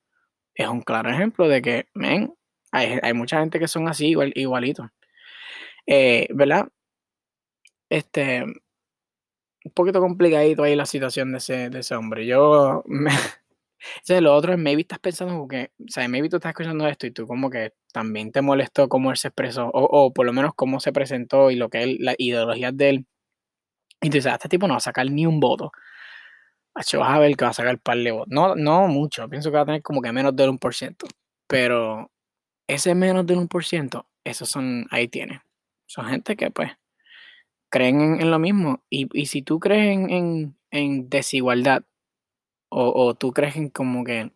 es 0.55 0.67
un 0.67 0.81
claro 0.81 1.10
ejemplo 1.12 1.48
de 1.48 1.62
que, 1.62 1.88
men, 1.93 2.33
hay, 2.71 3.00
hay 3.03 3.13
mucha 3.13 3.39
gente 3.39 3.60
que 3.60 3.67
son 3.67 3.88
así, 3.88 4.10
igual, 4.10 4.31
igualitos. 4.36 4.88
Eh, 5.88 6.27
¿Verdad? 6.33 6.69
Este, 7.89 8.43
un 8.43 9.74
poquito 9.74 10.00
complicadito 10.00 10.63
ahí 10.63 10.75
la 10.75 10.86
situación 10.86 11.31
de 11.31 11.38
ese, 11.39 11.69
de 11.69 11.79
ese 11.79 11.95
hombre. 11.95 12.25
Yo, 12.25 12.83
me, 12.88 13.12
o 14.09 14.21
lo 14.21 14.35
otro 14.35 14.53
es, 14.53 14.59
maybe 14.59 14.81
estás 14.81 15.00
pensando 15.00 15.33
como 15.33 15.47
que, 15.47 15.71
o 15.79 15.88
sea, 15.88 16.07
maybe 16.07 16.29
tú 16.29 16.38
estás 16.38 16.51
escuchando 16.51 16.88
esto 16.88 17.07
y 17.07 17.11
tú 17.11 17.27
como 17.27 17.50
que 17.50 17.73
también 17.93 18.31
te 18.31 18.41
molestó 18.41 18.89
cómo 18.89 19.11
él 19.11 19.17
se 19.17 19.29
expresó, 19.29 19.67
o, 19.67 19.83
o 19.83 20.13
por 20.13 20.25
lo 20.25 20.33
menos 20.33 20.51
cómo 20.55 20.79
se 20.79 20.91
presentó 20.93 21.51
y 21.51 21.55
lo 21.55 21.69
que 21.69 21.83
él, 21.83 21.97
la 22.00 22.15
ideología 22.17 22.71
de 22.71 22.89
él. 22.89 23.07
Y 24.01 24.09
tú 24.09 24.17
dices, 24.17 24.31
ah, 24.31 24.35
este 24.35 24.50
tipo 24.50 24.67
no 24.67 24.73
va 24.73 24.77
a 24.77 24.81
sacar 24.81 25.09
ni 25.09 25.25
un 25.25 25.39
voto. 25.39 25.71
Vas 26.73 26.93
a 26.93 27.19
ver 27.19 27.35
que 27.35 27.45
va 27.45 27.51
a 27.51 27.53
sacar 27.53 27.79
par 27.79 27.97
de 27.97 28.11
votos. 28.11 28.29
No, 28.29 28.55
no 28.55 28.88
mucho, 28.88 29.27
pienso 29.29 29.51
que 29.51 29.57
va 29.57 29.63
a 29.63 29.65
tener 29.65 29.81
como 29.81 30.01
que 30.01 30.11
menos 30.11 30.35
del 30.35 30.50
1%. 30.51 31.07
Pero 31.47 32.11
ese 32.67 32.95
menos 32.95 33.25
del 33.25 33.39
1%, 33.39 34.05
esos 34.23 34.50
son, 34.50 34.88
ahí 34.89 35.07
tiene. 35.07 35.41
Son 35.85 36.05
gente 36.07 36.35
que 36.38 36.51
pues 36.51 36.71
creen 37.69 38.21
en, 38.21 38.31
lo 38.31 38.39
mismo. 38.39 38.83
Y, 38.89 39.07
y, 39.13 39.25
si 39.27 39.41
tú 39.41 39.59
crees 39.59 39.93
en, 39.95 40.09
en, 40.09 40.57
en 40.71 41.09
desigualdad 41.09 41.83
o, 42.71 43.15
tú 43.15 43.33
crees 43.33 43.55
en 43.57 43.69
como 43.69 44.03
que, 44.03 44.31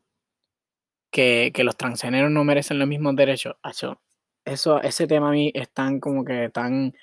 que, 1.11 1.51
que, 1.53 1.63
los 1.63 1.77
transgéneros 1.77 2.31
no 2.31 2.43
merecen 2.43 2.79
los 2.79 2.87
mismos 2.87 3.15
derechos, 3.15 3.55
eso, 4.45 4.81
ese 4.81 5.07
tema 5.07 5.29
a 5.29 5.31
mí 5.31 5.51
es 5.55 5.71
tan 5.71 5.99
como 5.99 6.23
que 6.25 6.49
tan 6.49 6.93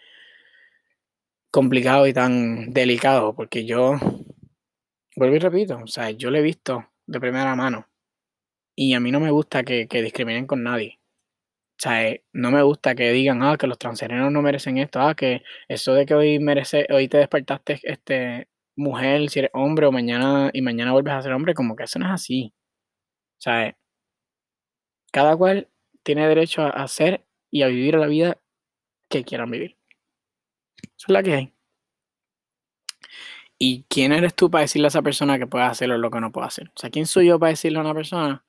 complicado 1.51 2.07
y 2.07 2.13
tan 2.13 2.73
delicado 2.73 3.35
porque 3.35 3.65
yo, 3.65 3.97
vuelvo 5.17 5.37
y 5.37 5.39
repito, 5.39 5.79
o 5.83 5.87
sea, 5.87 6.11
yo 6.11 6.31
lo 6.31 6.39
he 6.39 6.43
visto 6.43 6.87
de 7.07 7.21
primera 7.21 7.55
mano 7.57 7.89
y 8.77 8.95
a 8.95 9.01
mí 9.01 9.11
no 9.13 9.21
me 9.21 9.31
gusta 9.31 9.65
que, 9.65 9.89
que 9.89 10.03
discriminen 10.03 10.47
con 10.47 10.63
nadie. 10.63 11.01
O 11.79 11.83
sea, 11.83 12.09
eh, 12.09 12.25
no 12.33 12.51
me 12.53 12.63
gusta 12.63 12.95
que 12.95 13.11
digan, 13.13 13.43
ah, 13.43 13.57
que 13.59 13.67
los 13.67 13.79
transgéneros 13.79 14.31
no 14.33 14.43
merecen 14.43 14.79
esto, 14.79 15.01
ah, 15.01 15.15
que 15.15 15.43
eso 15.69 15.95
de 15.95 16.07
que 16.07 16.15
hoy 16.15 16.39
merece, 16.39 16.87
hoy 16.91 17.09
te 17.09 17.19
despertaste 17.19 17.81
este 17.83 18.49
mujer, 18.77 19.29
si 19.31 19.41
eres 19.41 19.51
hombre, 19.55 19.87
o 19.87 19.93
mañana, 19.93 20.51
y 20.53 20.63
mañana 20.63 20.93
vuelves 20.93 21.15
a 21.15 21.23
ser 21.23 21.33
hombre, 21.33 21.55
como 21.55 21.77
que 21.77 21.85
eso 21.85 21.99
no 21.99 22.07
es 22.07 22.13
así. 22.13 22.53
O 23.39 23.43
sea, 23.43 23.77
cada 25.13 25.37
cual 25.37 25.69
tiene 26.03 26.27
derecho 26.29 26.63
a 26.63 26.71
hacer 26.71 27.25
y 27.51 27.63
a 27.63 27.69
vivir 27.69 27.95
la 27.97 28.07
vida 28.07 28.39
que 29.09 29.25
quieran 29.25 29.51
vivir. 29.51 29.79
Eso 30.83 31.07
es 31.09 31.11
la 31.11 31.23
que 31.23 31.35
hay. 31.35 31.53
¿Y 33.59 33.85
quién 33.89 34.13
eres 34.13 34.35
tú 34.35 34.51
para 34.51 34.63
decirle 34.63 34.87
a 34.87 34.89
esa 34.89 35.03
persona 35.03 35.39
que 35.39 35.47
puede 35.47 35.65
hacerlo 35.65 35.95
o 35.95 35.99
lo 35.99 36.11
que 36.11 36.21
no 36.21 36.33
puede 36.33 36.49
hacer? 36.49 36.69
O 36.69 36.81
sea, 36.81 36.91
¿quién 36.91 37.07
soy 37.07 37.27
yo 37.29 37.39
para 37.39 37.51
decirle 37.51 37.79
a 37.79 37.83
una 37.83 37.95
persona 37.95 38.45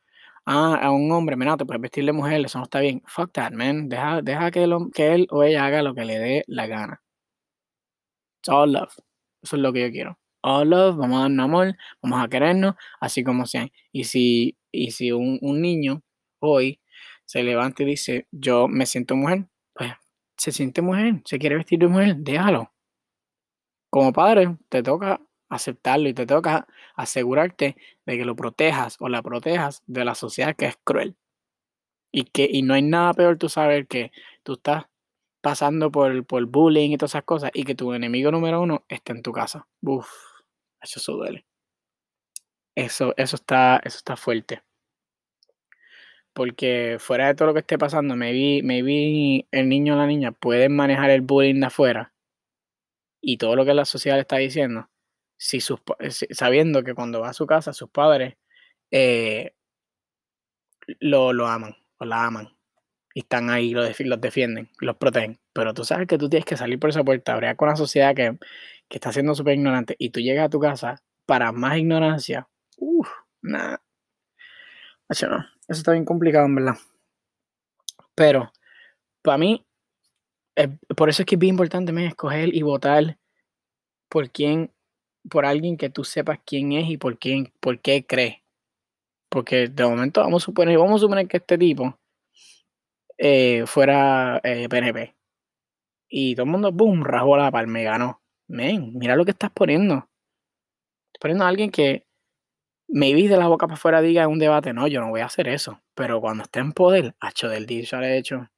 ah, 0.46 0.80
a 0.82 0.92
un 0.92 1.12
hombre, 1.12 1.36
mira, 1.36 1.58
te 1.58 1.66
puedes 1.66 1.82
vestir 1.82 2.12
mujer, 2.14 2.46
eso 2.46 2.58
no 2.60 2.66
está 2.66 2.80
bien. 2.80 3.02
Fuck 3.06 3.32
that, 3.34 3.52
man. 3.54 3.90
Deja, 3.90 4.22
deja 4.22 4.52
que, 4.52 4.64
él, 4.64 4.74
que 4.94 5.14
él 5.14 5.28
o 5.32 5.44
ella 5.44 5.66
haga 5.66 5.82
lo 5.84 5.94
que 5.96 6.06
le 6.06 6.20
dé 6.20 6.44
la 6.48 6.68
gana. 6.68 7.02
It's 8.40 8.50
all 8.50 8.72
love. 8.72 8.94
Eso 9.44 9.58
es 9.58 9.62
lo 9.62 9.74
que 9.74 9.82
yo 9.82 9.92
quiero. 9.92 10.20
All 10.42 10.70
love, 10.70 10.98
vamos 10.98 11.20
a 11.20 11.22
darnos 11.24 11.44
amor, 11.46 11.76
vamos 12.02 12.24
a 12.24 12.30
querernos, 12.30 12.76
así 13.00 13.24
como 13.24 13.46
sean. 13.46 13.72
Y 13.92 14.06
si, 14.06 14.58
y 14.72 14.92
si 14.92 15.12
un, 15.12 15.38
un 15.42 15.62
niño 15.62 16.02
hoy 16.40 16.82
se 17.26 17.44
levanta 17.44 17.84
y 17.84 17.88
dice, 17.88 18.28
yo 18.32 18.68
me 18.68 18.86
siento 18.86 19.16
mujer, 19.16 19.48
pues 19.74 19.92
se 20.38 20.52
siente 20.52 20.82
mujer, 20.82 21.22
se 21.26 21.40
quiere 21.40 21.56
vestir 21.56 21.80
de 21.80 21.88
mujer, 21.88 22.16
déjalo. 22.18 22.72
Como 23.90 24.12
padre, 24.12 24.58
te 24.70 24.84
toca 24.84 25.22
aceptarlo 25.50 26.10
y 26.10 26.14
te 26.14 26.26
toca 26.26 26.68
asegurarte 26.96 27.76
de 28.06 28.18
que 28.18 28.26
lo 28.26 28.36
protejas 28.36 28.98
o 29.00 29.10
la 29.10 29.22
protejas 29.22 29.84
de 29.88 30.06
la 30.06 30.16
sociedad 30.16 30.56
que 30.56 30.66
es 30.66 30.78
cruel. 30.84 31.16
Y 32.12 32.26
que 32.26 32.48
y 32.52 32.62
no 32.62 32.74
hay 32.76 32.82
nada 32.84 33.14
peor 33.14 33.38
tú 33.38 33.50
saber 33.50 33.88
que 33.88 34.12
tú 34.44 34.54
estás 34.54 34.86
pasando 35.44 35.92
por, 35.92 36.26
por 36.26 36.46
bullying 36.46 36.92
y 36.92 36.98
todas 36.98 37.12
esas 37.12 37.24
cosas 37.24 37.52
y 37.54 37.66
que 37.66 37.76
tu 37.76 37.94
enemigo 37.94 38.32
número 38.32 38.62
uno 38.62 38.86
esté 38.88 39.12
en 39.12 39.22
tu 39.22 39.34
casa. 39.34 39.68
Uf, 39.82 40.08
eso, 40.82 41.18
duele. 41.18 41.46
Eso, 42.76 43.14
eso, 43.18 43.36
está, 43.36 43.82
eso 43.84 43.98
está 43.98 44.16
fuerte. 44.16 44.64
Porque 46.34 46.98
fuera 47.00 47.28
de 47.28 47.36
todo 47.36 47.50
lo 47.50 47.54
que 47.54 47.60
esté 47.60 47.78
pasando, 47.78 48.16
maybe, 48.16 48.64
maybe 48.64 49.46
el 49.52 49.70
niño 49.70 49.96
o 49.96 49.98
la 49.98 50.08
niña 50.08 50.32
pueden 50.32 50.76
manejar 50.76 51.10
el 51.10 51.22
bullying 51.22 51.60
de 51.60 51.68
afuera 51.68 52.14
y 53.22 53.38
todo 53.38 53.56
lo 53.58 53.66
que 53.66 53.74
la 53.74 53.86
sociedad 53.86 54.18
le 54.18 54.22
está 54.22 54.38
diciendo 54.38 54.90
si 55.38 55.58
eh, 55.58 56.12
sabiendo 56.12 56.84
que 56.84 56.94
cuando 56.94 57.22
va 57.22 57.30
a 57.30 57.34
su 57.34 57.46
casa 57.46 57.74
sus 57.74 57.90
padres 57.90 58.36
eh, 58.92 59.54
lo, 61.00 61.34
lo, 61.34 61.48
aman 61.48 61.76
o 61.98 62.06
la 62.06 62.26
aman 62.26 62.56
y 63.14 63.22
están 63.22 63.50
ahí, 63.50 63.72
lo 63.72 63.84
los 63.84 64.22
defienden, 64.22 64.70
los 64.80 64.98
protegen. 64.98 65.40
Pero 65.54 65.74
tú 65.74 65.86
sabes 65.86 66.08
que 66.08 66.18
tú 66.18 66.30
tienes 66.30 66.46
que 66.46 66.58
salir 66.58 66.80
por 66.80 66.90
esa 66.90 67.04
puerta, 67.04 67.34
habría 67.34 67.56
con 67.56 67.70
una 67.70 67.76
sociedad 67.76 68.16
que, 68.16 68.38
que 68.88 68.98
está 68.98 69.12
siendo 69.12 69.36
súper 69.36 69.56
ignorante 69.56 69.96
y 69.98 70.10
tú 70.10 70.20
llegas 70.20 70.46
a 70.46 70.50
tu 70.50 70.60
casa 70.60 71.02
para 71.26 71.52
más 71.52 71.78
ignorancia. 71.78 72.48
Uff, 72.78 73.08
nada. 73.42 73.82
No, 75.10 75.38
eso 75.38 75.46
está 75.68 75.92
bien 75.92 76.06
complicado, 76.06 76.46
en 76.46 76.56
verdad. 76.56 76.76
Pero, 78.16 78.52
para 79.22 79.38
mí, 79.38 79.66
por 80.96 81.10
eso 81.10 81.22
es 81.22 81.26
que 81.26 81.36
es 81.36 81.40
bien 81.40 81.54
importante 81.54 81.94
escoger 82.06 82.54
y 82.54 82.62
votar 82.64 83.18
por 84.10 84.30
quién 84.32 84.72
por 85.30 85.46
alguien 85.46 85.78
que 85.78 85.90
tú 85.90 86.04
sepas 86.04 86.40
quién 86.46 86.74
es 86.74 86.90
y 86.90 86.98
por, 86.98 87.18
quién, 87.18 87.54
por 87.60 87.80
qué 87.80 88.06
cree. 88.06 88.44
Porque 89.30 89.68
de 89.68 89.86
momento 89.86 90.22
vamos 90.22 90.44
a 90.44 90.46
suponer, 90.46 90.78
vamos 90.78 91.02
a 91.02 91.06
suponer 91.06 91.28
que 91.28 91.38
este 91.38 91.58
tipo 91.58 91.98
eh, 93.26 93.64
fuera 93.66 94.42
PNP. 94.44 95.02
Eh, 95.02 95.16
y 96.10 96.36
todo 96.36 96.46
el 96.46 96.52
mundo, 96.52 96.72
boom, 96.74 97.06
rajó 97.06 97.38
la 97.38 97.52
palma 97.52 97.80
y 97.80 97.84
ganó. 97.86 98.22
Men, 98.48 98.92
mira 98.96 99.16
lo 99.16 99.24
que 99.24 99.32
estás 99.32 99.50
poniendo. 99.52 99.96
Estás 99.96 101.20
poniendo 101.22 101.46
a 101.46 101.48
alguien 101.48 101.72
que 101.72 102.06
me 102.88 103.14
vi 103.14 103.28
de 103.28 103.38
la 103.38 103.48
boca 103.48 103.66
para 103.66 103.76
afuera 103.76 104.02
diga 104.02 104.24
en 104.24 104.30
un 104.30 104.40
debate, 104.40 104.74
no, 104.74 104.88
yo 104.88 105.00
no 105.00 105.10
voy 105.10 105.22
a 105.22 105.26
hacer 105.26 105.48
eso. 105.48 105.82
Pero 105.96 106.20
cuando 106.22 106.44
esté 106.44 106.60
en 106.60 106.74
poder, 106.74 107.16
hecho 107.30 107.48
del 107.48 107.66
dicho 107.66 107.96
al 107.96 108.04
hecho, 108.04 108.50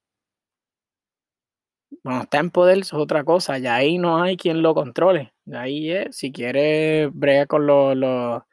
cuando 2.01 2.23
está 2.23 2.39
en 2.39 2.49
poder 2.49 2.79
es 2.79 2.93
otra 2.93 3.23
cosa, 3.23 3.59
ya 3.59 3.75
ahí 3.75 3.99
no 3.99 4.21
hay 4.21 4.35
quien 4.35 4.61
lo 4.63 4.73
controle. 4.73 5.33
Ahí 5.53 5.91
es, 5.91 6.17
si 6.17 6.31
quiere 6.31 7.07
brega 7.13 7.45
con 7.45 7.67
los, 7.67 8.43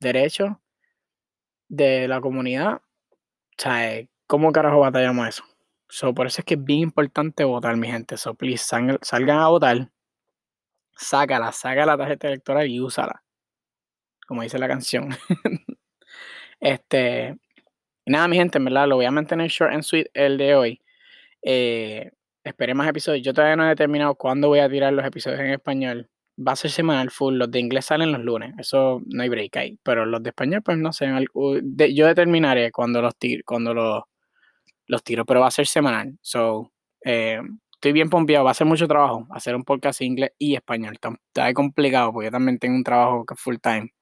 derechos 0.00 0.52
de 1.68 2.08
la 2.08 2.20
comunidad, 2.20 2.80
¿sabes? 3.58 4.08
¿Cómo 4.26 4.52
carajo 4.52 4.80
batallamos 4.80 5.28
eso? 5.28 5.47
So, 5.88 6.14
por 6.14 6.26
eso 6.26 6.42
es 6.42 6.44
que 6.44 6.54
es 6.54 6.64
bien 6.64 6.80
importante 6.80 7.44
votar, 7.44 7.76
mi 7.76 7.88
gente. 7.88 8.16
So, 8.16 8.34
please, 8.34 8.64
salgan, 8.64 9.38
a 9.38 9.48
votar. 9.48 9.90
Sácala, 10.96 11.52
saca 11.52 11.86
la 11.86 11.96
tarjeta 11.96 12.28
electoral 12.28 12.68
y 12.68 12.80
úsala. 12.80 13.22
Como 14.26 14.42
dice 14.42 14.58
la 14.58 14.68
canción. 14.68 15.10
este. 16.60 17.36
nada, 18.06 18.28
mi 18.28 18.36
gente, 18.36 18.58
en 18.58 18.64
verdad, 18.66 18.88
lo 18.88 18.96
voy 18.96 19.06
a 19.06 19.10
mantener 19.10 19.48
short 19.50 19.72
and 19.72 19.82
sweet 19.82 20.08
el 20.14 20.38
de 20.38 20.54
hoy. 20.54 20.82
Eh, 21.42 22.10
Esperé 22.48 22.74
más 22.74 22.88
episodios. 22.88 23.22
Yo 23.24 23.34
todavía 23.34 23.56
no 23.56 23.66
he 23.66 23.68
determinado 23.68 24.14
cuándo 24.14 24.48
voy 24.48 24.60
a 24.60 24.68
tirar 24.70 24.92
los 24.92 25.04
episodios 25.04 25.40
en 25.40 25.50
español. 25.50 26.08
Va 26.38 26.52
a 26.52 26.56
ser 26.56 26.70
semanal 26.70 27.10
full. 27.10 27.34
Los 27.34 27.50
de 27.50 27.60
inglés 27.60 27.86
salen 27.86 28.12
los 28.12 28.22
lunes. 28.22 28.54
Eso 28.58 29.02
no 29.06 29.22
hay 29.22 29.28
break 29.28 29.56
ahí. 29.56 29.78
Pero 29.82 30.06
los 30.06 30.22
de 30.22 30.30
español, 30.30 30.62
pues 30.62 30.78
no 30.78 30.92
sé. 30.92 31.08
Yo 31.34 32.06
determinaré 32.06 32.72
cuando 32.72 33.02
los 33.02 33.14
cuando 33.44 33.74
los, 33.74 34.02
los 34.88 35.04
tiro. 35.04 35.24
Pero 35.24 35.40
va 35.40 35.48
a 35.48 35.50
ser 35.52 35.66
semanal. 35.66 36.18
So, 36.22 36.72
eh, 37.04 37.40
estoy 37.74 37.92
bien 37.92 38.10
pompeado. 38.10 38.44
Va 38.44 38.52
a 38.52 38.54
ser 38.54 38.66
mucho 38.66 38.88
trabajo 38.88 39.26
hacer 39.30 39.54
un 39.56 39.64
podcast 39.64 40.00
inglés 40.02 40.32
y 40.38 40.54
español. 40.56 40.94
Está 40.94 41.52
complicado 41.54 42.12
porque 42.12 42.26
yo 42.26 42.32
también 42.32 42.58
tengo 42.58 42.76
un 42.76 42.84
trabajo 42.84 43.24
full 43.36 43.56
time. 43.62 43.92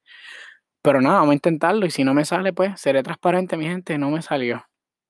Pero 0.81 1.01
nada, 1.01 1.19
vamos 1.19 1.31
a 1.31 1.35
intentarlo. 1.35 1.85
Y 1.85 1.91
si 1.91 2.03
no 2.03 2.13
me 2.13 2.25
sale, 2.25 2.53
pues 2.53 2.79
seré 2.81 3.03
transparente, 3.03 3.57
mi 3.57 3.65
gente. 3.65 3.97
No 3.97 4.09
me 4.11 4.21
salió. 4.21 4.63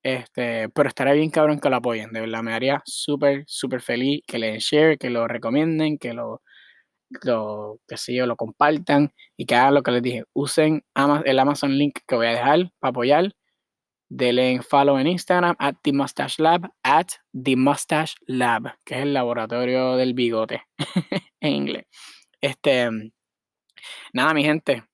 Este, 0.04 0.70
pero 0.70 0.90
estaría 0.90 1.14
bien 1.14 1.30
cabrón 1.30 1.60
que 1.60 1.70
lo 1.70 1.76
apoyen, 1.78 2.12
de 2.14 2.22
verdad, 2.22 2.42
me 2.42 2.54
haría 2.54 2.82
súper, 2.86 3.44
súper 3.48 3.82
feliz 3.82 4.22
que 4.26 4.40
le 4.40 4.48
den 4.52 4.60
share, 4.60 4.98
que 4.98 5.10
lo 5.10 5.28
recomienden, 5.28 5.98
que 5.98 6.14
lo, 6.14 6.42
lo, 7.24 7.80
que 7.88 7.98
sé 7.98 8.16
yo, 8.16 8.26
lo 8.26 8.36
compartan 8.38 9.14
y 9.38 9.46
que 9.46 9.56
hagan 9.56 9.76
lo 9.76 9.84
que 9.84 9.92
les 9.92 10.02
dije. 10.02 10.24
Usen 10.34 10.84
el 11.26 11.40
Amazon 11.40 11.78
link 11.78 12.00
que 12.08 12.16
voy 12.16 12.28
a 12.28 12.32
dejar 12.32 12.72
para 12.80 12.90
apoyar 12.92 13.34
Denle 14.10 14.52
en 14.52 14.64
follow 14.64 14.98
en 14.98 15.08
Instagram, 15.08 15.56
at 15.60 15.76
The 15.84 15.92
Mustache 15.92 16.42
Lab, 16.42 16.70
at 16.84 17.08
The 17.34 17.56
Mustache 17.56 18.16
Lab, 18.26 18.78
que 18.86 18.96
es 18.96 19.02
el 19.02 19.14
laboratorio 19.14 19.98
del 19.98 20.14
bigote 20.14 20.64
en 21.42 21.54
inglés. 21.54 21.86
Este, 22.40 22.90
nada, 24.14 24.34
mi 24.34 24.44
gente, 24.44 24.86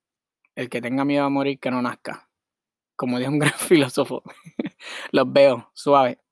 el 0.56 0.70
que 0.70 0.82
tenga 0.82 1.06
miedo 1.06 1.26
a 1.26 1.30
morir, 1.30 1.60
que 1.60 1.72
no 1.72 1.82
nazca. 1.82 2.30
Como 2.96 3.20
dijo 3.20 3.32
un 3.32 3.40
gran 3.40 3.54
filósofo. 3.54 4.24
Los 5.12 5.32
veo, 5.32 5.70
suave. 5.74 6.23